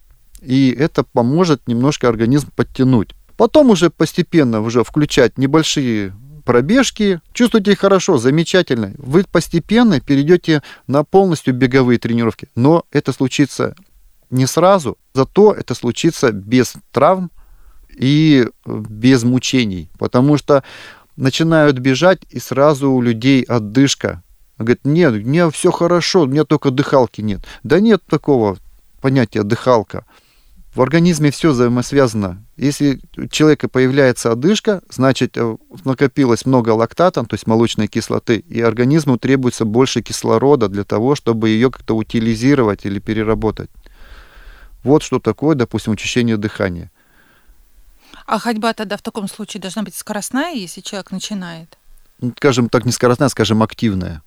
[0.40, 3.14] и это поможет немножко организм подтянуть.
[3.36, 6.14] Потом уже постепенно уже включать небольшие
[6.44, 8.92] пробежки, чувствуете хорошо, замечательно.
[8.98, 12.48] Вы постепенно перейдете на полностью беговые тренировки.
[12.54, 13.74] Но это случится
[14.30, 17.30] не сразу, зато это случится без травм
[17.94, 19.90] и без мучений.
[19.98, 20.64] Потому что
[21.16, 24.22] начинают бежать, и сразу у людей отдышка.
[24.58, 27.40] Говорит, нет, у меня все хорошо, у меня только дыхалки нет.
[27.62, 28.58] Да нет такого
[29.00, 30.04] понятия дыхалка.
[30.74, 32.42] В организме все взаимосвязано.
[32.56, 38.62] Если у человека появляется одышка, значит, э, накопилось много лактата, то есть молочной кислоты, и
[38.62, 43.68] организму требуется больше кислорода для того, чтобы ее как-то утилизировать или переработать.
[44.82, 46.90] Вот что такое, допустим, учащение дыхания.
[48.26, 51.76] А ходьба тогда в таком случае должна быть скоростная, если человек начинает?
[52.20, 54.22] Ну, скажем так, не скоростная, скажем, активная.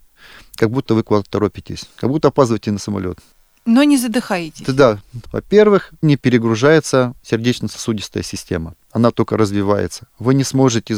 [0.56, 3.18] Как будто вы куда-то торопитесь, как будто опаздываете на самолет.
[3.66, 4.66] Но не задыхаетесь.
[4.68, 5.00] Да,
[5.32, 8.76] во-первых, не перегружается сердечно-сосудистая система.
[8.92, 10.08] Она только развивается.
[10.20, 10.98] Вы не сможете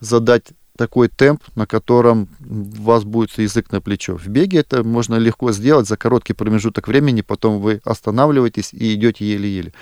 [0.00, 0.44] задать
[0.78, 4.16] такой темп, на котором у вас будет язык на плечо.
[4.16, 9.24] В беге это можно легко сделать за короткий промежуток времени, потом вы останавливаетесь и идете
[9.26, 9.72] еле-еле.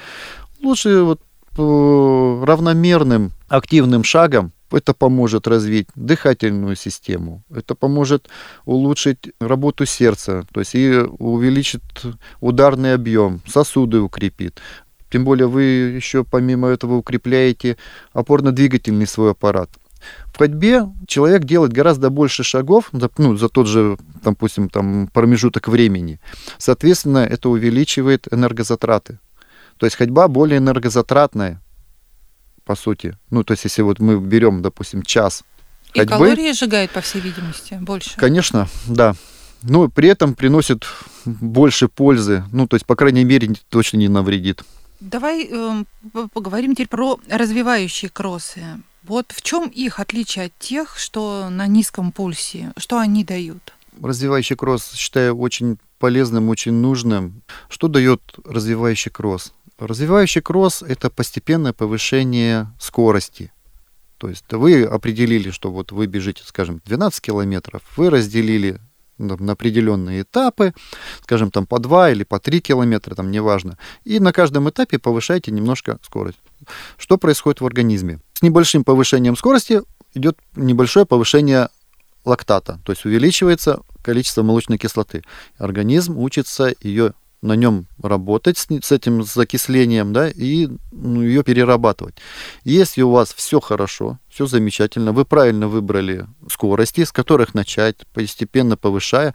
[0.63, 1.21] Лучше вот
[1.57, 8.29] равномерным активным шагом это поможет развить дыхательную систему, это поможет
[8.65, 11.83] улучшить работу сердца, то есть и увеличит
[12.41, 14.61] ударный объем, сосуды укрепит.
[15.11, 17.77] Тем более вы еще помимо этого укрепляете
[18.13, 19.71] опорно-двигательный свой аппарат.
[20.27, 25.69] В ходьбе человек делает гораздо больше шагов за, ну, за тот же, допустим, там, промежуток
[25.69, 26.21] времени.
[26.59, 29.19] Соответственно, это увеличивает энергозатраты.
[29.79, 31.61] То есть ходьба более энергозатратная,
[32.65, 33.17] по сути.
[33.31, 35.45] Ну, то есть, если вот мы берем, допустим, час
[35.93, 36.17] и ходьбы...
[36.17, 38.17] калории сжигает, по всей видимости, больше.
[38.17, 39.15] Конечно, да.
[39.63, 40.85] Но при этом приносит
[41.25, 42.45] больше пользы.
[42.53, 44.63] Ну, то есть, по крайней мере, точно не навредит.
[45.01, 45.85] Давай э,
[46.33, 48.63] поговорим теперь про развивающие кроссы.
[49.03, 52.73] Вот в чем их отличие от тех, что на низком пульсе?
[52.79, 53.75] Что они дают?
[54.03, 57.43] Развивающий кросс считаю очень полезным, очень нужным.
[57.69, 59.53] Что дает развивающий кросс?
[59.79, 63.53] Развивающий кросс– это постепенное повышение скорости.
[64.19, 68.81] То есть вы определили, что вот вы бежите, скажем, 12 километров, вы разделили
[69.19, 70.75] на определенные этапы,
[71.23, 75.51] скажем, там по 2 или по 3 километра, там неважно, и на каждом этапе повышаете
[75.51, 76.39] немножко скорость.
[76.97, 78.21] Что происходит в организме?
[78.35, 79.83] С небольшим повышением скорости
[80.15, 81.69] идет небольшое повышение
[82.25, 85.23] лактата, то есть увеличивается количество молочной кислоты.
[85.59, 92.17] Организм учится ее на нем работать с, с этим закислением, да, и ну, ее перерабатывать.
[92.65, 98.79] Если у вас все хорошо, все замечательно, вы правильно выбрали скорости, с которых начать, постепенно
[98.79, 99.35] повышая,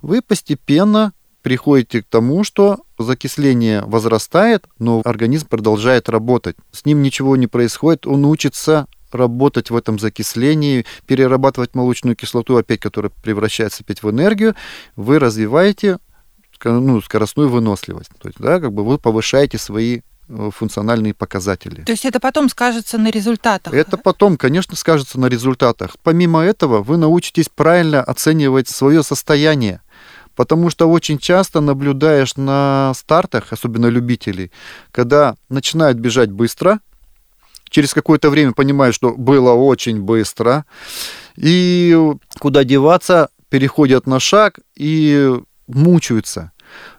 [0.00, 6.56] вы постепенно приходите к тому, что закисление возрастает, но организм продолжает работать.
[6.72, 12.80] С ним ничего не происходит, он учится работать в этом закислении, перерабатывать молочную кислоту, опять,
[12.80, 14.54] которая превращается опять в энергию,
[14.96, 15.98] вы развиваете
[16.64, 18.10] ну, скоростную выносливость.
[18.18, 21.82] То есть, да, как бы вы повышаете свои э, функциональные показатели.
[21.82, 23.72] То есть это потом скажется на результатах?
[23.72, 25.96] Это потом, конечно, скажется на результатах.
[26.02, 29.80] Помимо этого, вы научитесь правильно оценивать свое состояние.
[30.36, 34.52] Потому что очень часто наблюдаешь на стартах, особенно любителей,
[34.90, 36.80] когда начинают бежать быстро,
[37.68, 40.66] через какое-то время понимают, что было очень быстро,
[41.36, 41.96] и
[42.38, 45.40] куда деваться, переходят на шаг и
[45.74, 46.52] мучаются.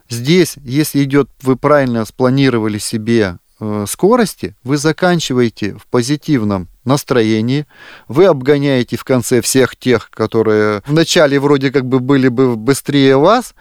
[0.08, 7.66] Здесь, если идет, вы правильно спланировали себе э, скорости, вы заканчиваете в позитивном настроении,
[8.08, 13.54] вы обгоняете в конце всех тех, которые вначале вроде как бы были бы быстрее вас,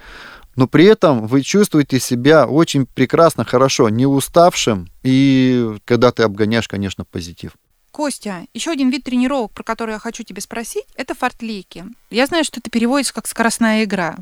[0.56, 6.68] но при этом вы чувствуете себя очень прекрасно, хорошо, не уставшим, и когда ты обгоняешь,
[6.68, 7.52] конечно, позитив.
[7.92, 11.86] Костя, еще один вид тренировок, про который я хочу тебе спросить, это фортлейки.
[12.10, 14.18] Я знаю, что это переводится как скоростная игра.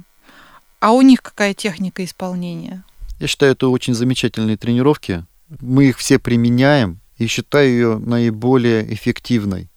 [0.79, 2.83] А у них какая техника исполнения?
[3.19, 5.25] Я считаю, это очень замечательные тренировки.
[5.59, 9.69] Мы их все применяем и считаю ее наиболее эффективной,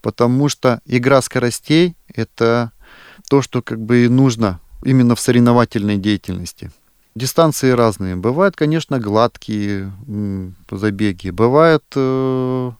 [0.00, 2.72] потому что игра скоростей– это
[3.28, 6.70] то, что как бы и нужно именно в соревновательной деятельности.
[7.16, 8.16] Дистанции разные.
[8.16, 9.92] Бывают, конечно, гладкие
[10.70, 12.72] забеги, бывают э,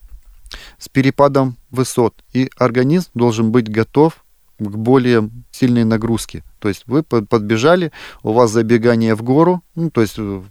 [0.78, 2.14] с перепадом высот.
[2.32, 4.23] И организм должен быть готов
[4.58, 6.44] к более сильной нагрузке.
[6.58, 10.42] То есть вы подбежали, у вас забегание в гору, ну, то есть э,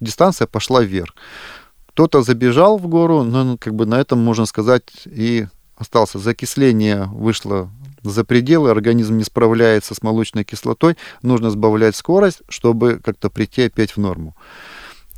[0.00, 1.14] дистанция пошла вверх.
[1.88, 5.46] Кто-то забежал в гору, но ну, как бы на этом, можно сказать, и
[5.76, 6.18] остался.
[6.18, 7.70] Закисление вышло
[8.02, 13.96] за пределы, организм не справляется с молочной кислотой, нужно сбавлять скорость, чтобы как-то прийти опять
[13.96, 14.36] в норму.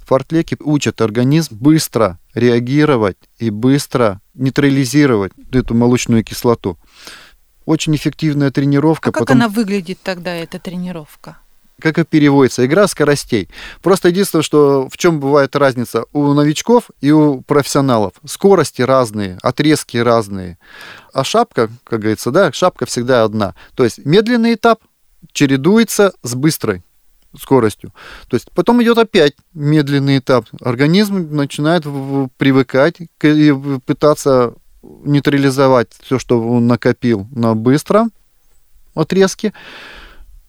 [0.05, 6.77] Фортлеки учат организм быстро реагировать и быстро нейтрализировать эту молочную кислоту.
[7.65, 9.11] Очень эффективная тренировка.
[9.11, 9.37] А как потом...
[9.37, 11.39] она выглядит тогда, эта тренировка?
[11.83, 13.49] как и переводится, игра скоростей.
[13.83, 18.13] Просто единственное, что в чем бывает разница у новичков и у профессионалов.
[18.25, 20.59] Скорости разные, отрезки разные.
[21.13, 23.55] А шапка, как говорится, да, шапка всегда одна.
[23.75, 24.81] То есть медленный этап
[25.33, 26.83] чередуется с быстрой
[27.39, 27.93] скоростью.
[28.29, 30.47] То есть потом идет опять медленный этап.
[30.61, 31.85] Организм начинает
[32.37, 38.13] привыкать и пытаться нейтрализовать все, что он накопил на быстром
[38.95, 39.53] отрезке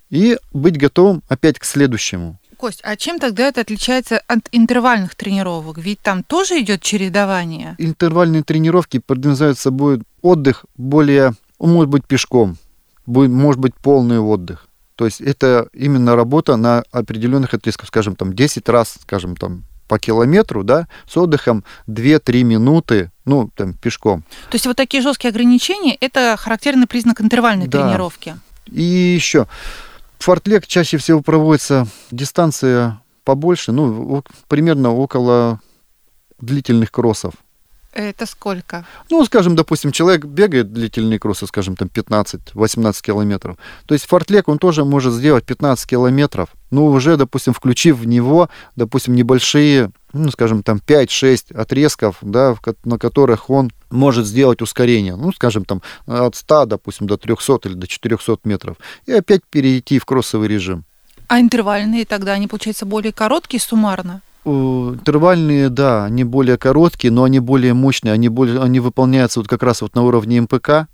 [0.10, 2.40] и быть готовым опять к следующему.
[2.58, 5.78] Кость, а чем тогда это отличается от интервальных тренировок?
[5.78, 7.76] Ведь там тоже идет чередование.
[7.78, 12.58] Интервальные тренировки подразумевают собой отдых более, может быть, пешком,
[13.06, 14.68] может быть, полный отдых.
[14.96, 20.00] То есть это именно работа на определенных отрезках, скажем, там 10 раз, скажем, там по
[20.00, 24.24] километру, да, с отдыхом 2-3 минуты, ну, там, пешком.
[24.50, 27.84] То есть вот такие жесткие ограничения– это характерный признак интервальной да.
[27.84, 28.36] тренировки.
[28.66, 29.46] И еще
[30.18, 35.60] Фортлек чаще всего проводится дистанция побольше, ну, примерно около
[36.42, 37.36] длительных кроссов.
[37.94, 38.86] Это сколько?
[39.12, 43.58] Ну, скажем, допустим, человек бегает длительные кроссы, скажем, там 15-18 километров.
[43.86, 48.50] То есть фортлек он тоже может сделать 15 километров, но уже, допустим, включив в него,
[48.76, 55.34] допустим, небольшие ну, скажем, там 5-6 отрезков, да, на которых он может сделать ускорение, ну,
[55.34, 58.78] скажем, там от 100, допустим, до 300 или до 400 метров,
[59.08, 60.86] и опять перейти в кроссовый режим.
[61.28, 64.22] А интервальные тогда, они, получается, более короткие суммарно?
[64.46, 69.64] Интервальные, да, они более короткие, но они более мощные, они, более, они выполняются вот как
[69.64, 70.88] раз вот на уровне МПК,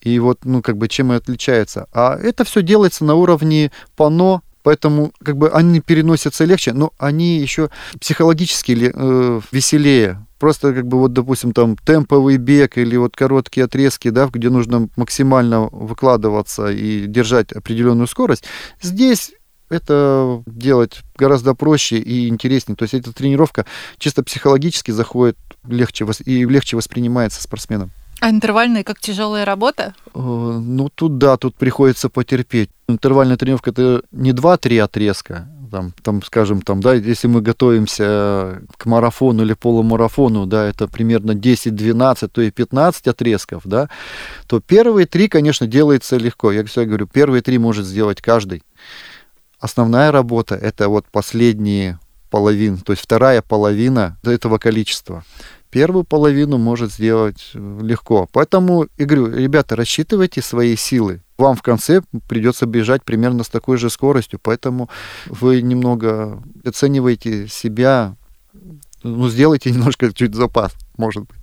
[0.00, 1.86] и вот, ну, как бы, чем и отличается.
[1.92, 7.38] А это все делается на уровне пано, Поэтому как бы они переносятся легче, но они
[7.38, 10.24] еще психологически э, веселее.
[10.38, 14.88] Просто как бы вот, допустим, там темповый бег или вот короткие отрезки, да, где нужно
[14.96, 18.44] максимально выкладываться и держать определенную скорость.
[18.80, 19.32] Здесь
[19.72, 22.76] это делать гораздо проще и интереснее.
[22.76, 23.66] То есть эта тренировка
[23.98, 27.90] чисто психологически заходит легче и легче воспринимается спортсменом.
[28.20, 29.94] А интервальная как тяжелая работа?
[30.14, 32.70] Ну, тут да, тут приходится потерпеть.
[32.86, 38.86] Интервальная тренировка это не 2-3 отрезка, там, там, скажем, там, да, если мы готовимся к
[38.86, 43.88] марафону или полумарафону, да, это примерно 10-12, то и 15 отрезков, да,
[44.46, 46.52] то первые три, конечно, делается легко.
[46.52, 48.62] Я всегда говорю, первые три может сделать каждый.
[49.62, 51.98] Основная работа это вот последние
[52.30, 55.24] половины, то есть вторая половина этого количества
[55.72, 58.28] первую половину может сделать э, легко.
[58.30, 61.22] Поэтому, я говорю, ребята, рассчитывайте свои силы.
[61.38, 64.88] Вам в конце придется бежать примерно с такой же скоростью, поэтому
[65.26, 68.14] вы немного оцениваете себя,
[69.02, 71.40] ну, сделайте немножко чуть запас, может быть.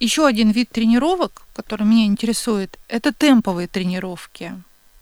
[0.00, 4.52] Еще один вид тренировок, который меня интересует, это темповые тренировки.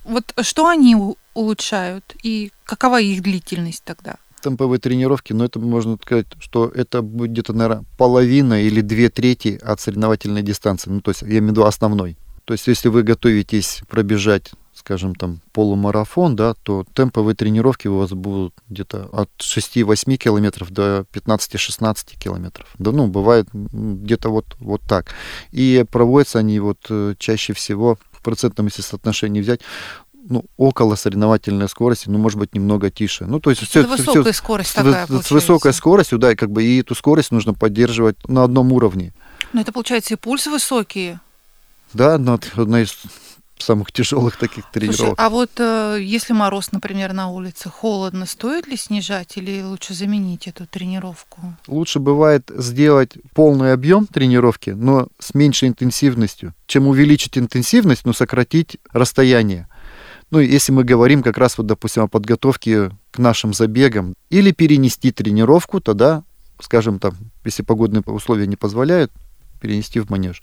[0.05, 0.97] Вот что они
[1.35, 4.17] улучшают и какова их длительность тогда?
[4.42, 9.61] темповые тренировки, но это можно сказать, что это будет где-то, наверное, половина или две трети
[9.63, 12.17] от соревновательной дистанции, ну, то есть я имею в виду основной.
[12.46, 18.11] То есть если вы готовитесь пробежать скажем, там, полумарафон, да, то темповые тренировки у вас
[18.11, 22.67] будут где-то от 6-8 километров до 15-16 километров.
[22.79, 25.15] Да, ну, бывает где-то вот, вот так.
[25.52, 29.61] И проводятся они вот э, чаще всего в процентном, если соотношении взять,
[30.29, 33.27] ну, около соревновательной скорости, ну, может быть, немного тише.
[33.27, 36.50] Ну, то есть все, высокая все, скорость такая, с, с высокой скоростью, да, и как
[36.50, 39.12] бы и эту скорость нужно поддерживать на одном уровне.
[39.52, 41.18] Но это, получается, и пульс высокий.
[41.92, 42.96] Да, но одна из
[43.62, 44.96] самых тяжелых таких тренировок.
[44.96, 49.94] Слушай, а вот э, если мороз, например, на улице, холодно, стоит ли снижать или лучше
[49.94, 51.40] заменить эту тренировку?
[51.66, 56.54] Лучше бывает сделать полный объем тренировки, но с меньшей интенсивностью.
[56.66, 59.68] Чем увеличить интенсивность, но сократить расстояние.
[60.31, 65.10] Ну, если мы говорим как раз, вот, допустим, о подготовке к нашим забегам, или перенести
[65.10, 66.22] тренировку, тогда,
[66.60, 67.14] скажем, там,
[67.44, 69.10] если погодные условия не позволяют,
[69.60, 70.42] перенести в манеж.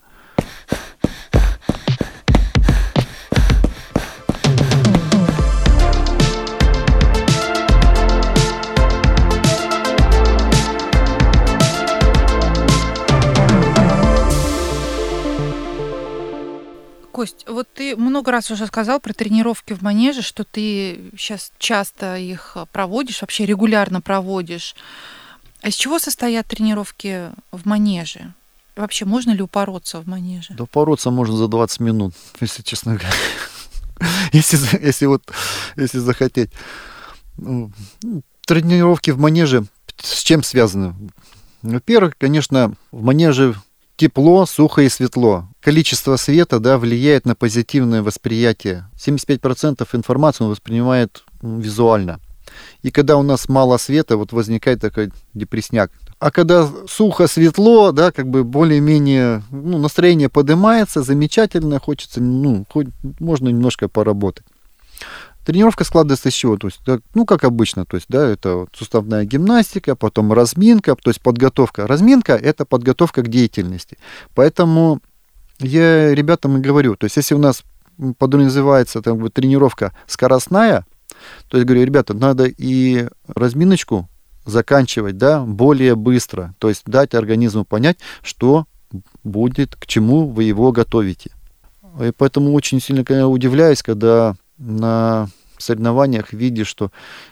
[17.18, 22.15] Кость, вот ты много раз уже сказал про тренировки в манеже, что ты сейчас часто
[22.15, 24.76] их проводишь, вообще регулярно проводишь.
[25.63, 28.36] А из чего состоят тренировки в манеже?
[28.76, 30.53] Вообще, можно ли упороться в манеже?
[30.53, 33.09] Да упороться можно за 20 минут, если честно говоря.
[34.32, 35.24] Если, если вот,
[35.76, 36.51] если захотеть.
[37.38, 37.72] Ну,
[38.45, 39.65] тренировки в манеже
[39.97, 40.93] с чем связаны?
[41.63, 43.55] Во-первых, конечно, в манеже
[43.98, 45.50] тепло, сухо и светло.
[45.60, 48.86] Количество света да, влияет на позитивное восприятие.
[48.95, 52.20] 75% информации он воспринимает визуально.
[52.82, 55.91] И когда у нас мало света, вот возникает такой депресняк.
[56.20, 62.88] А когда сухо, светло, да, как бы более-менее ну, настроение поднимается, замечательно, хочется, ну, хоть,
[63.20, 64.45] можно немножко поработать.
[65.48, 66.58] Тренировка складывается из чего?
[66.58, 66.82] То есть,
[67.14, 71.88] ну, как обычно, то есть, да, это вот суставная гимнастика, потом разминка, то есть подготовка.
[71.88, 73.98] Разминка– это подготовка к деятельности.
[74.36, 75.00] Поэтому
[75.60, 77.64] я ребятам и говорю, то есть, если у нас
[78.18, 80.86] подразумевается там, бы, тренировка скоростная,
[81.48, 84.10] то есть, говорю, ребята, надо и разминочку
[84.45, 88.66] заканчивать, да, более быстро, то есть дать организму понять, что
[89.24, 91.32] будет, к чему вы его готовите.
[92.02, 95.30] И поэтому очень сильно удивляюсь, когда на
[95.62, 96.91] соревнованиях видишь, что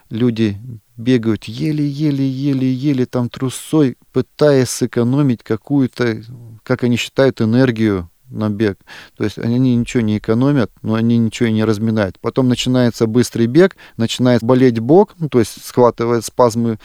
[0.10, 0.58] люди
[0.98, 6.22] бегают еле-еле-еле-еле там трусой, пытаясь сэкономить какую-то,
[6.64, 8.80] как они считают, энергию на бег.
[9.18, 12.20] То есть они ничего не экономят, но они ничего и не разминают.
[12.20, 16.80] Потом начинается быстрый бег, начинает болеть бок, ну, то есть схватывает спазмы,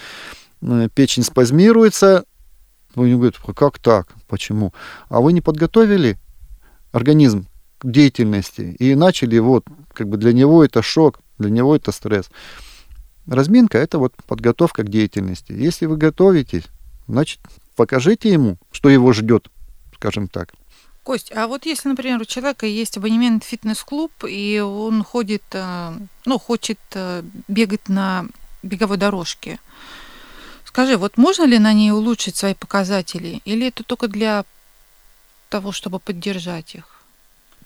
[0.62, 2.24] э, печень спазмируется.
[2.94, 4.14] Вы говорят, как так?
[4.26, 4.72] Почему?
[5.08, 6.18] А вы не подготовили
[6.92, 7.46] организм
[7.78, 12.30] к деятельности и начали вот, как бы для него это шок, для него это стресс.
[13.26, 15.52] Разминка– это вот подготовка к деятельности.
[15.52, 16.64] Если вы готовитесь,
[17.08, 17.40] значит,
[17.76, 19.48] покажите ему, что его ждет,
[19.94, 20.52] скажем так.
[21.02, 25.92] Кость, а вот если, например, у человека есть абонемент в фитнес-клуб, и он ходит, э,
[26.26, 28.26] ну, хочет э, бегать на
[28.62, 29.58] беговой дорожке,
[30.66, 34.44] скажи, вот можно ли на ней улучшить свои показатели, или это только для
[35.48, 36.99] того, чтобы поддержать их?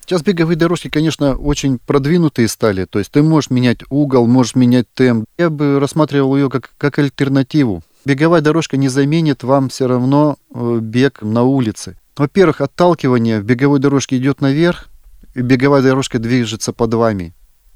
[0.05, 2.84] Сейчас беговые дорожки, конечно, очень продвинутые стали.
[2.84, 5.24] То есть ты можешь менять угол, можешь менять темп.
[5.38, 7.82] Я бы рассматривал ее как, как альтернативу.
[8.05, 11.96] Беговая дорожка не заменит вам все равно э, бег на улице.
[12.18, 14.88] Во-первых, отталкивание в беговой дорожке идет наверх,
[15.34, 17.32] и беговая дорожка движется под вами.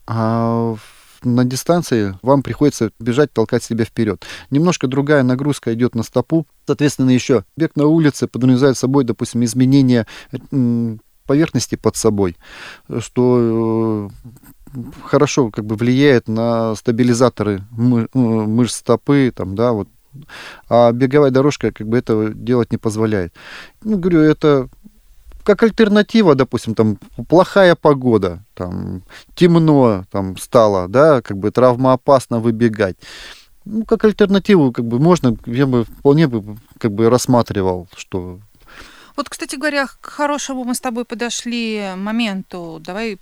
[0.06, 0.76] А
[1.24, 4.22] на дистанции вам приходится бежать, толкать себя вперед.
[4.50, 6.46] Немножко другая нагрузка идет на стопу.
[6.66, 10.06] Соответственно, еще бег на улице подразумевает собой, допустим, изменение
[11.28, 12.36] поверхности под собой,
[12.98, 14.10] что
[14.74, 19.88] э, хорошо как бы влияет на стабилизаторы мы, э, мышц стопы, там, да, вот.
[20.68, 23.34] А беговая дорожка как бы этого делать не позволяет.
[23.84, 24.68] Ну, говорю, это
[25.44, 26.98] как альтернатива, допустим, там
[27.28, 29.02] плохая погода, там
[29.34, 32.96] темно там стало, да, как бы травмоопасно выбегать.
[33.64, 38.40] Ну, как альтернативу, как бы можно, я бы вполне бы как бы рассматривал, что
[39.18, 42.80] вот, кстати говоря, к хорошему мы с тобой подошли моменту.
[42.80, 43.18] Давай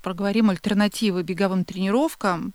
[0.00, 2.54] проговорим альтернативы беговым тренировкам.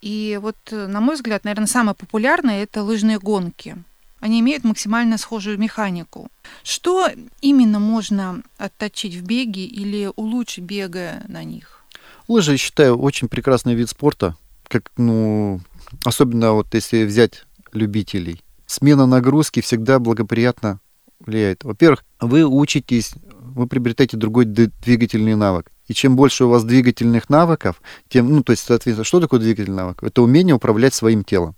[0.00, 3.76] И вот, на мой взгляд, наверное, самое популярное– это лыжные гонки.
[4.20, 6.30] Они имеют максимально схожую механику.
[6.62, 7.10] Что
[7.42, 11.84] именно можно отточить в беге или улучшить, бегая на них?
[12.28, 14.36] Лыжи, я считаю, очень прекрасный вид спорта.
[14.68, 15.60] Как, ну,
[16.06, 18.40] особенно вот если взять любителей.
[18.64, 20.80] Смена нагрузки всегда благоприятна
[21.20, 21.64] влияет?
[21.64, 25.70] Во-первых, вы учитесь, вы приобретаете другой двигательный навык.
[25.86, 29.76] И чем больше у вас двигательных навыков, тем, ну, то есть, соответственно, что такое двигательный
[29.76, 30.02] навык?
[30.02, 31.56] Это умение управлять своим телом.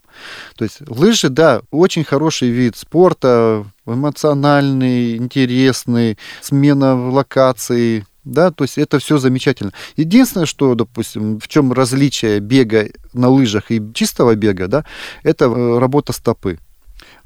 [0.57, 8.77] То есть лыжи, да, очень хороший вид спорта, эмоциональный, интересный, смена локации, да, то есть
[8.77, 9.73] это все замечательно.
[9.95, 14.85] Единственное, что, допустим, в чем различие бега на лыжах и чистого бега, да,
[15.23, 16.59] это э, работа стопы.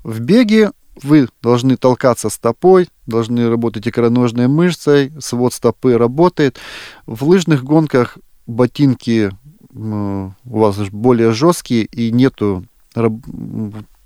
[0.02, 0.72] В беге
[1.02, 6.58] вы должны толкаться стопой, должны работать икроножные мышцы, свод стопы работает.
[7.06, 9.30] В лыжных гонках ботинки
[9.72, 12.64] у вас более жесткие и нету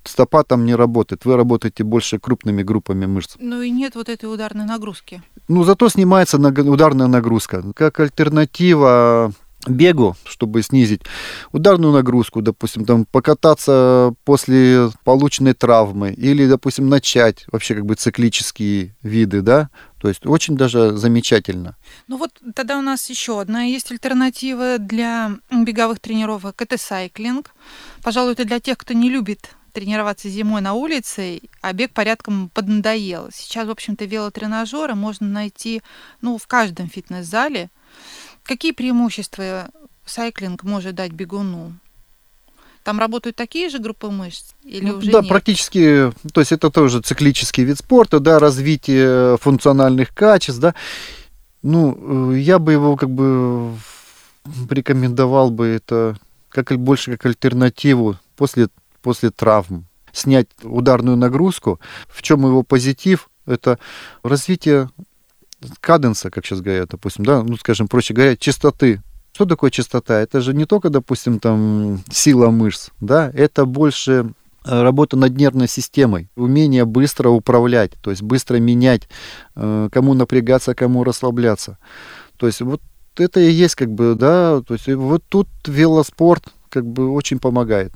[0.03, 1.25] стопа там не работает.
[1.25, 3.35] Вы работаете больше крупными группами мышц.
[3.39, 5.23] Ну и нет вот этой ударной нагрузки.
[5.47, 7.63] Ну, зато снимается ударная нагрузка.
[7.73, 9.31] Как альтернатива
[9.67, 11.01] бегу, чтобы снизить
[11.51, 18.95] ударную нагрузку, допустим, там покататься после полученной травмы или, допустим, начать вообще как бы циклические
[19.01, 21.75] виды, да, то есть очень даже замечательно.
[22.07, 27.51] Ну вот тогда у нас еще одна есть альтернатива для беговых тренировок, это сайклинг.
[28.03, 33.29] Пожалуй, это для тех, кто не любит тренироваться зимой на улице, а бег порядком поднадоел.
[33.33, 35.81] Сейчас, в общем-то, велотренажеры можно найти
[36.21, 37.69] ну, в каждом фитнес-зале.
[38.45, 39.69] Какие преимущества
[40.05, 41.73] сайклинг может дать бегуну?
[42.83, 45.29] Там работают такие же группы мышц или ну, уже Да, нет?
[45.29, 50.75] практически, то есть это тоже циклический вид спорта, да, развитие функциональных качеств, да.
[51.63, 53.73] Ну, э, я бы его как бы
[54.69, 56.15] рекомендовал бы это
[56.49, 58.67] как больше как альтернативу после,
[59.01, 59.87] после травм.
[60.11, 61.79] Снять ударную нагрузку.
[62.07, 63.29] В чем его позитив?
[63.47, 63.79] Это
[64.21, 64.89] развитие
[65.79, 69.01] каденса, как сейчас говорят, допустим, да, ну, скажем, проще говоря, частоты.
[69.33, 70.21] Что такое частота?
[70.21, 74.33] Это же не только, допустим, там сила мышц, да, это больше
[74.65, 79.09] э, работа над нервной системой, умение быстро управлять, то есть быстро менять,
[79.55, 81.77] э, кому напрягаться, кому расслабляться.
[82.37, 82.81] То есть вот
[83.17, 87.91] это и есть как бы, да, то есть вот тут велоспорт как бы очень помогает.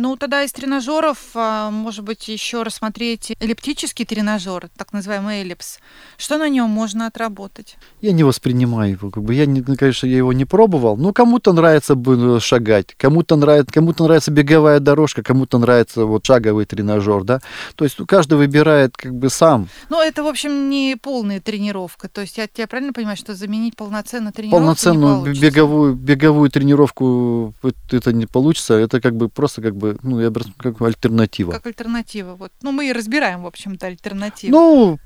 [0.00, 5.80] Ну, тогда из тренажеров, а, может быть, еще рассмотреть эллиптический тренажер, так называемый эллипс.
[6.16, 7.76] Что на нем можно отработать?
[8.00, 10.96] Я не воспринимаю его, как бы я, не, конечно, я его не пробовал.
[10.96, 16.64] Ну, кому-то нравится бы шагать, кому-то нравится, кому-то нравится беговая дорожка, кому-то нравится вот шаговый
[16.64, 17.40] тренажер, да.
[17.74, 19.68] То есть каждый выбирает как бы сам.
[19.90, 22.08] Ну, это, в общем, не полная тренировка.
[22.08, 27.52] То есть я тебя правильно понимаю, что заменить полноценную тренировку Полноценную беговую, беговую тренировку
[27.90, 28.74] это не получится.
[28.74, 31.52] Это как бы просто как бы, ну, я бы как альтернатива.
[31.52, 32.52] Как альтернатива, вот.
[32.62, 34.52] Ну, мы и разбираем, в общем-то, альтернативу.
[34.52, 34.98] Ну,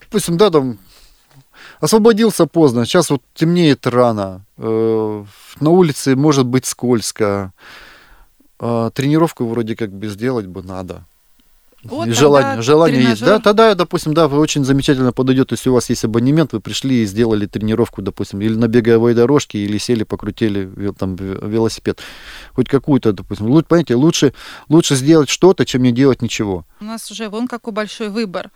[0.00, 0.78] допустим, да, там
[1.80, 5.24] освободился поздно, сейчас вот темнеет рано, э,
[5.60, 7.52] на улице может быть скользко,
[8.58, 11.06] э, тренировку вроде как бы сделать бы надо.
[11.82, 13.22] Вот желание, желание есть.
[13.22, 17.06] Да, тогда, допустим, да, очень замечательно подойдет, если у вас есть абонемент, вы пришли и
[17.06, 22.00] сделали тренировку, допустим, или на беговой дорожке, или сели, покрутили там велосипед.
[22.54, 23.46] Хоть какую-то, допустим.
[23.46, 24.34] Лучше, понимаете, лучше,
[24.68, 26.66] лучше сделать что-то, чем не делать ничего.
[26.80, 28.50] У нас уже вон какой большой выбор.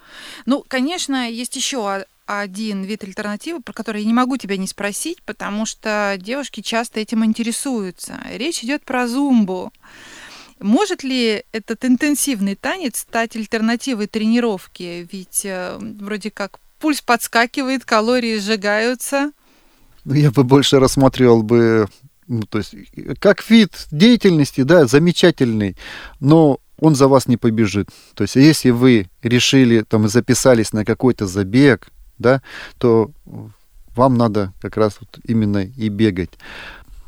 [0.45, 5.23] Ну, конечно, есть еще один вид альтернативы, про который я не могу тебя не спросить,
[5.23, 8.19] потому что девушки часто этим интересуются.
[8.35, 9.73] Речь идет про зумбу.
[10.61, 15.03] Может ли этот интенсивный танец стать альтернативой тренировке?
[15.11, 19.33] Ведь э, вроде как пульс подскакивает, калории сжигаются.
[20.05, 21.89] Ну, я бы больше рассматривал бы,
[22.27, 22.75] ну, то есть,
[23.21, 25.77] как вид деятельности, да, замечательный,
[26.21, 27.89] но он за вас не побежит.
[28.15, 31.89] То есть, если вы решили, там, записались на какой-то забег,
[32.19, 32.43] да,
[32.79, 33.11] то
[33.97, 36.31] вам надо как раз вот именно и бегать.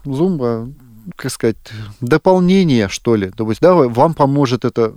[0.05, 0.73] Зумба
[1.15, 1.57] как сказать,
[2.01, 3.31] дополнение, что ли.
[3.31, 4.95] То есть, да, вам поможет это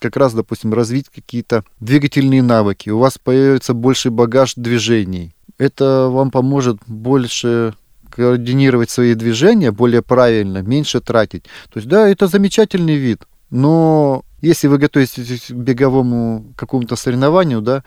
[0.00, 2.90] как раз, допустим, развить какие-то двигательные навыки.
[2.90, 5.34] У вас появится больше багаж движений.
[5.58, 7.74] Это вам поможет больше
[8.10, 11.44] координировать свои движения более правильно, меньше тратить.
[11.72, 13.22] То есть, да, это замечательный вид.
[13.50, 17.84] Но если вы готовитесь к беговому какому-то соревнованию, да,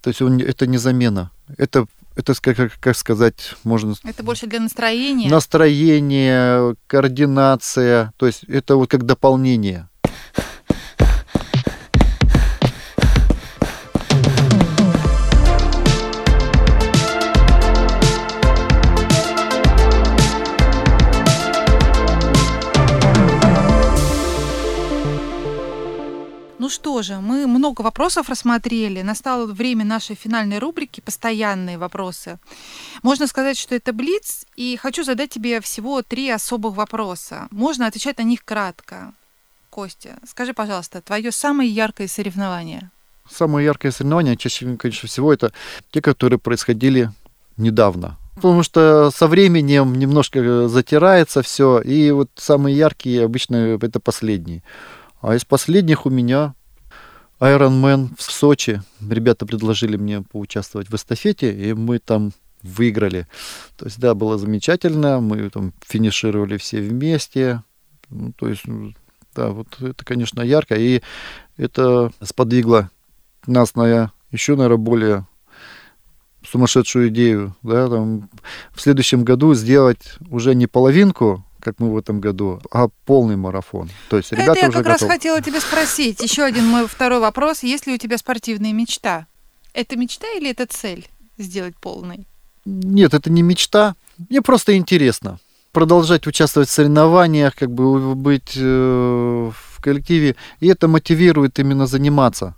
[0.00, 1.30] то есть он, это не замена.
[1.58, 1.86] Это
[2.16, 3.94] это, как, как сказать, можно...
[4.04, 5.28] Это больше для настроения?
[5.28, 8.12] Настроение, координация.
[8.16, 9.88] То есть это вот как дополнение.
[26.84, 29.00] Что же, мы много вопросов рассмотрели.
[29.00, 32.38] Настало время нашей финальной рубрики «Постоянные вопросы».
[33.02, 37.48] Можно сказать, что это блиц, и хочу задать тебе всего три особых вопроса.
[37.50, 39.14] Можно отвечать на них кратко.
[39.70, 42.90] Костя, скажи, пожалуйста, твое самое яркое соревнование?
[43.30, 45.54] Самое яркое соревнование, чаще, конечно, всего, это
[45.90, 47.10] те, которые происходили
[47.56, 48.18] недавно.
[48.34, 54.62] Потому что со временем немножко затирается все, и вот самые яркие обычно это последние.
[55.22, 56.52] А из последних у меня
[57.40, 58.82] Ironman в Сочи.
[59.00, 62.32] Ребята предложили мне поучаствовать в эстафете, и мы там
[62.62, 63.26] выиграли.
[63.76, 65.20] То есть, да, было замечательно.
[65.20, 67.62] Мы там финишировали все вместе.
[68.10, 68.94] Ну, то есть, ну,
[69.34, 70.74] да, вот это, конечно, ярко.
[70.76, 71.02] И
[71.56, 72.90] это сподвигло
[73.46, 75.26] нас на еще, наверное, более
[76.46, 78.28] сумасшедшую идею, да, там,
[78.72, 83.90] в следующем году сделать уже не половинку, как мы в этом году, а полный марафон.
[84.08, 85.08] То есть ребята Это я уже как готовы.
[85.08, 86.22] раз хотела тебя спросить.
[86.22, 87.62] Еще один мой второй вопрос.
[87.62, 89.26] Есть ли у тебя спортивная мечта?
[89.72, 91.08] Это мечта или это цель
[91.38, 92.28] сделать полный?
[92.64, 93.94] Нет, это не мечта.
[94.28, 95.38] Мне просто интересно
[95.74, 98.60] продолжать участвовать в соревнованиях, как бы быть э,
[99.52, 102.54] в коллективе, и это мотивирует именно заниматься.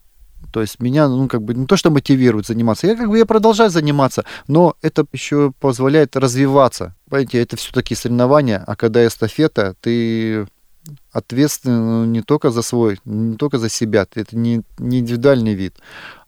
[0.53, 3.27] То есть меня, ну, как бы не то, что мотивирует заниматься, я как бы я
[3.27, 6.95] продолжаю заниматься, но это еще позволяет развиваться.
[7.09, 10.47] Понимаете, это все-таки соревнования, а когда эстафета, ты
[11.13, 15.77] ответственен не только за свой, не только за себя, это не, не индивидуальный вид.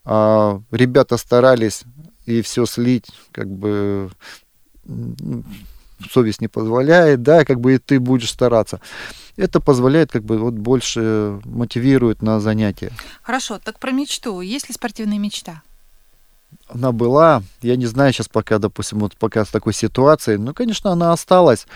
[0.05, 1.83] А ребята старались
[2.27, 4.11] и все слить, как бы
[6.11, 8.81] совесть не позволяет, да, как бы и ты будешь стараться.
[9.39, 12.93] Это позволяет как бы вот больше мотивирует на занятия.
[13.23, 14.41] Хорошо, так про мечту.
[14.41, 15.63] Есть ли спортивная мечта?
[16.69, 20.91] Она была, я не знаю сейчас пока, допустим, вот пока с такой ситуацией, но, конечно,
[20.91, 21.67] она осталась.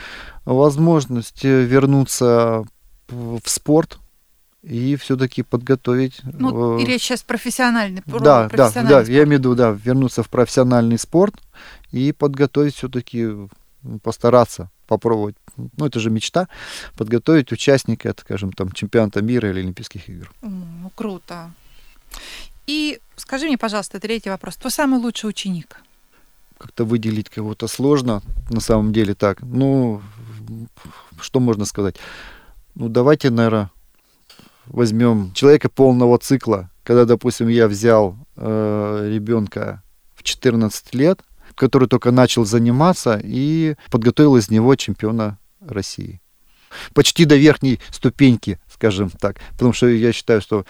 [0.45, 2.65] Возможность вернуться
[3.09, 3.99] в спорт,
[4.63, 6.21] и все-таки подготовить.
[6.25, 9.07] Ну, и речь сейчас профессиональный, да, профессиональный да, спорт.
[9.07, 11.35] да, я имею в виду, да, вернуться в профессиональный спорт
[11.91, 13.29] и подготовить все-таки
[14.03, 16.49] постараться попробовать, ну это же мечта,
[16.97, 20.31] подготовить участника, скажем, там, чемпионата мира или Олимпийских игр.
[20.43, 21.53] Ну, круто.
[22.67, 24.57] И скажи мне, пожалуйста, третий вопрос.
[24.57, 25.77] Кто самый лучший ученик?
[26.59, 29.43] Как-то выделить кого-то сложно, на самом деле так.
[29.43, 30.01] Ну,
[31.21, 31.97] что можно сказать?
[32.75, 33.71] Ну, давайте, наверное,
[34.67, 36.71] возьмем человека полного цикла.
[36.85, 39.83] Когда, допустим, я взял э, ребенка
[40.15, 41.21] в 14 лет,
[41.55, 46.21] который только начал заниматься и подготовил из него чемпиона России.
[46.95, 49.37] Почти до верхней ступеньки, скажем так.
[49.53, 50.65] Потому что я считаю, что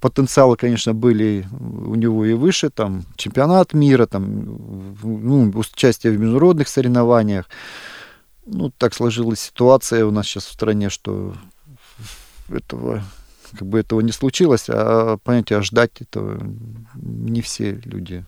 [0.00, 2.68] потенциалы, конечно, были у него и выше.
[2.70, 7.48] Там чемпионат мира, там, ну, участие в международных соревнованиях.
[8.44, 11.34] Ну, так сложилась ситуация у нас сейчас в стране, что
[12.48, 13.02] этого
[13.52, 16.40] как бы этого не случилось, а понятие, а ждать этого
[16.94, 18.24] не все люди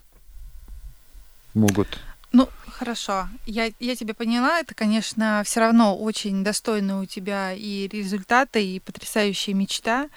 [1.54, 1.98] могут.
[2.32, 3.28] Ну, хорошо.
[3.46, 4.60] Я, я тебя поняла.
[4.60, 10.08] Это, конечно, все равно очень достойно у тебя и результаты, и потрясающая мечта.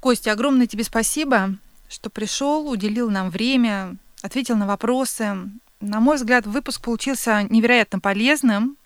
[0.00, 1.56] Костя, огромное тебе спасибо,
[1.88, 5.36] что пришел, уделил нам время, ответил на вопросы.
[5.80, 8.76] На мой взгляд, выпуск получился невероятно полезным.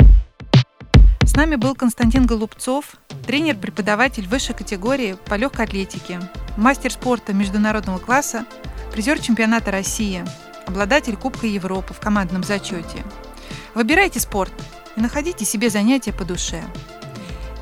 [1.22, 2.96] С нами был Константин Голубцов,
[3.26, 6.20] тренер-преподаватель высшей категории по легкой атлетике,
[6.56, 8.46] мастер спорта международного класса,
[8.92, 10.24] призер чемпионата России,
[10.66, 13.04] обладатель Кубка Европы в командном зачете.
[13.74, 14.52] Выбирайте спорт
[14.96, 16.62] и находите себе занятия по душе.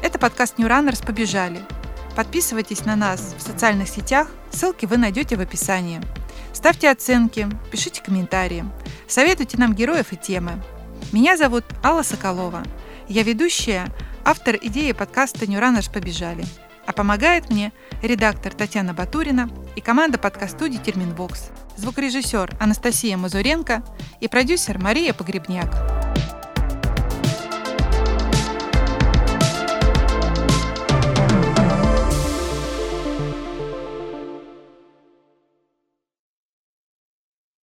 [0.02, 1.60] Это подкаст New Runners «Побежали».
[2.16, 6.00] Подписывайтесь на нас в социальных сетях, ссылки вы найдете в описании.
[6.52, 8.64] Ставьте оценки, пишите комментарии,
[9.08, 10.62] советуйте нам героев и темы.
[11.12, 12.62] Меня зовут Алла Соколова.
[13.08, 13.86] Я ведущая,
[14.24, 15.60] автор идеи подкаста New
[15.92, 16.44] «Побежали».
[16.92, 17.72] А помогает мне
[18.02, 23.82] редактор Татьяна Батурина и команда подкаст-студии «Терминвокс», звукорежиссер Анастасия Мазуренко
[24.20, 26.01] и продюсер Мария Погребняк.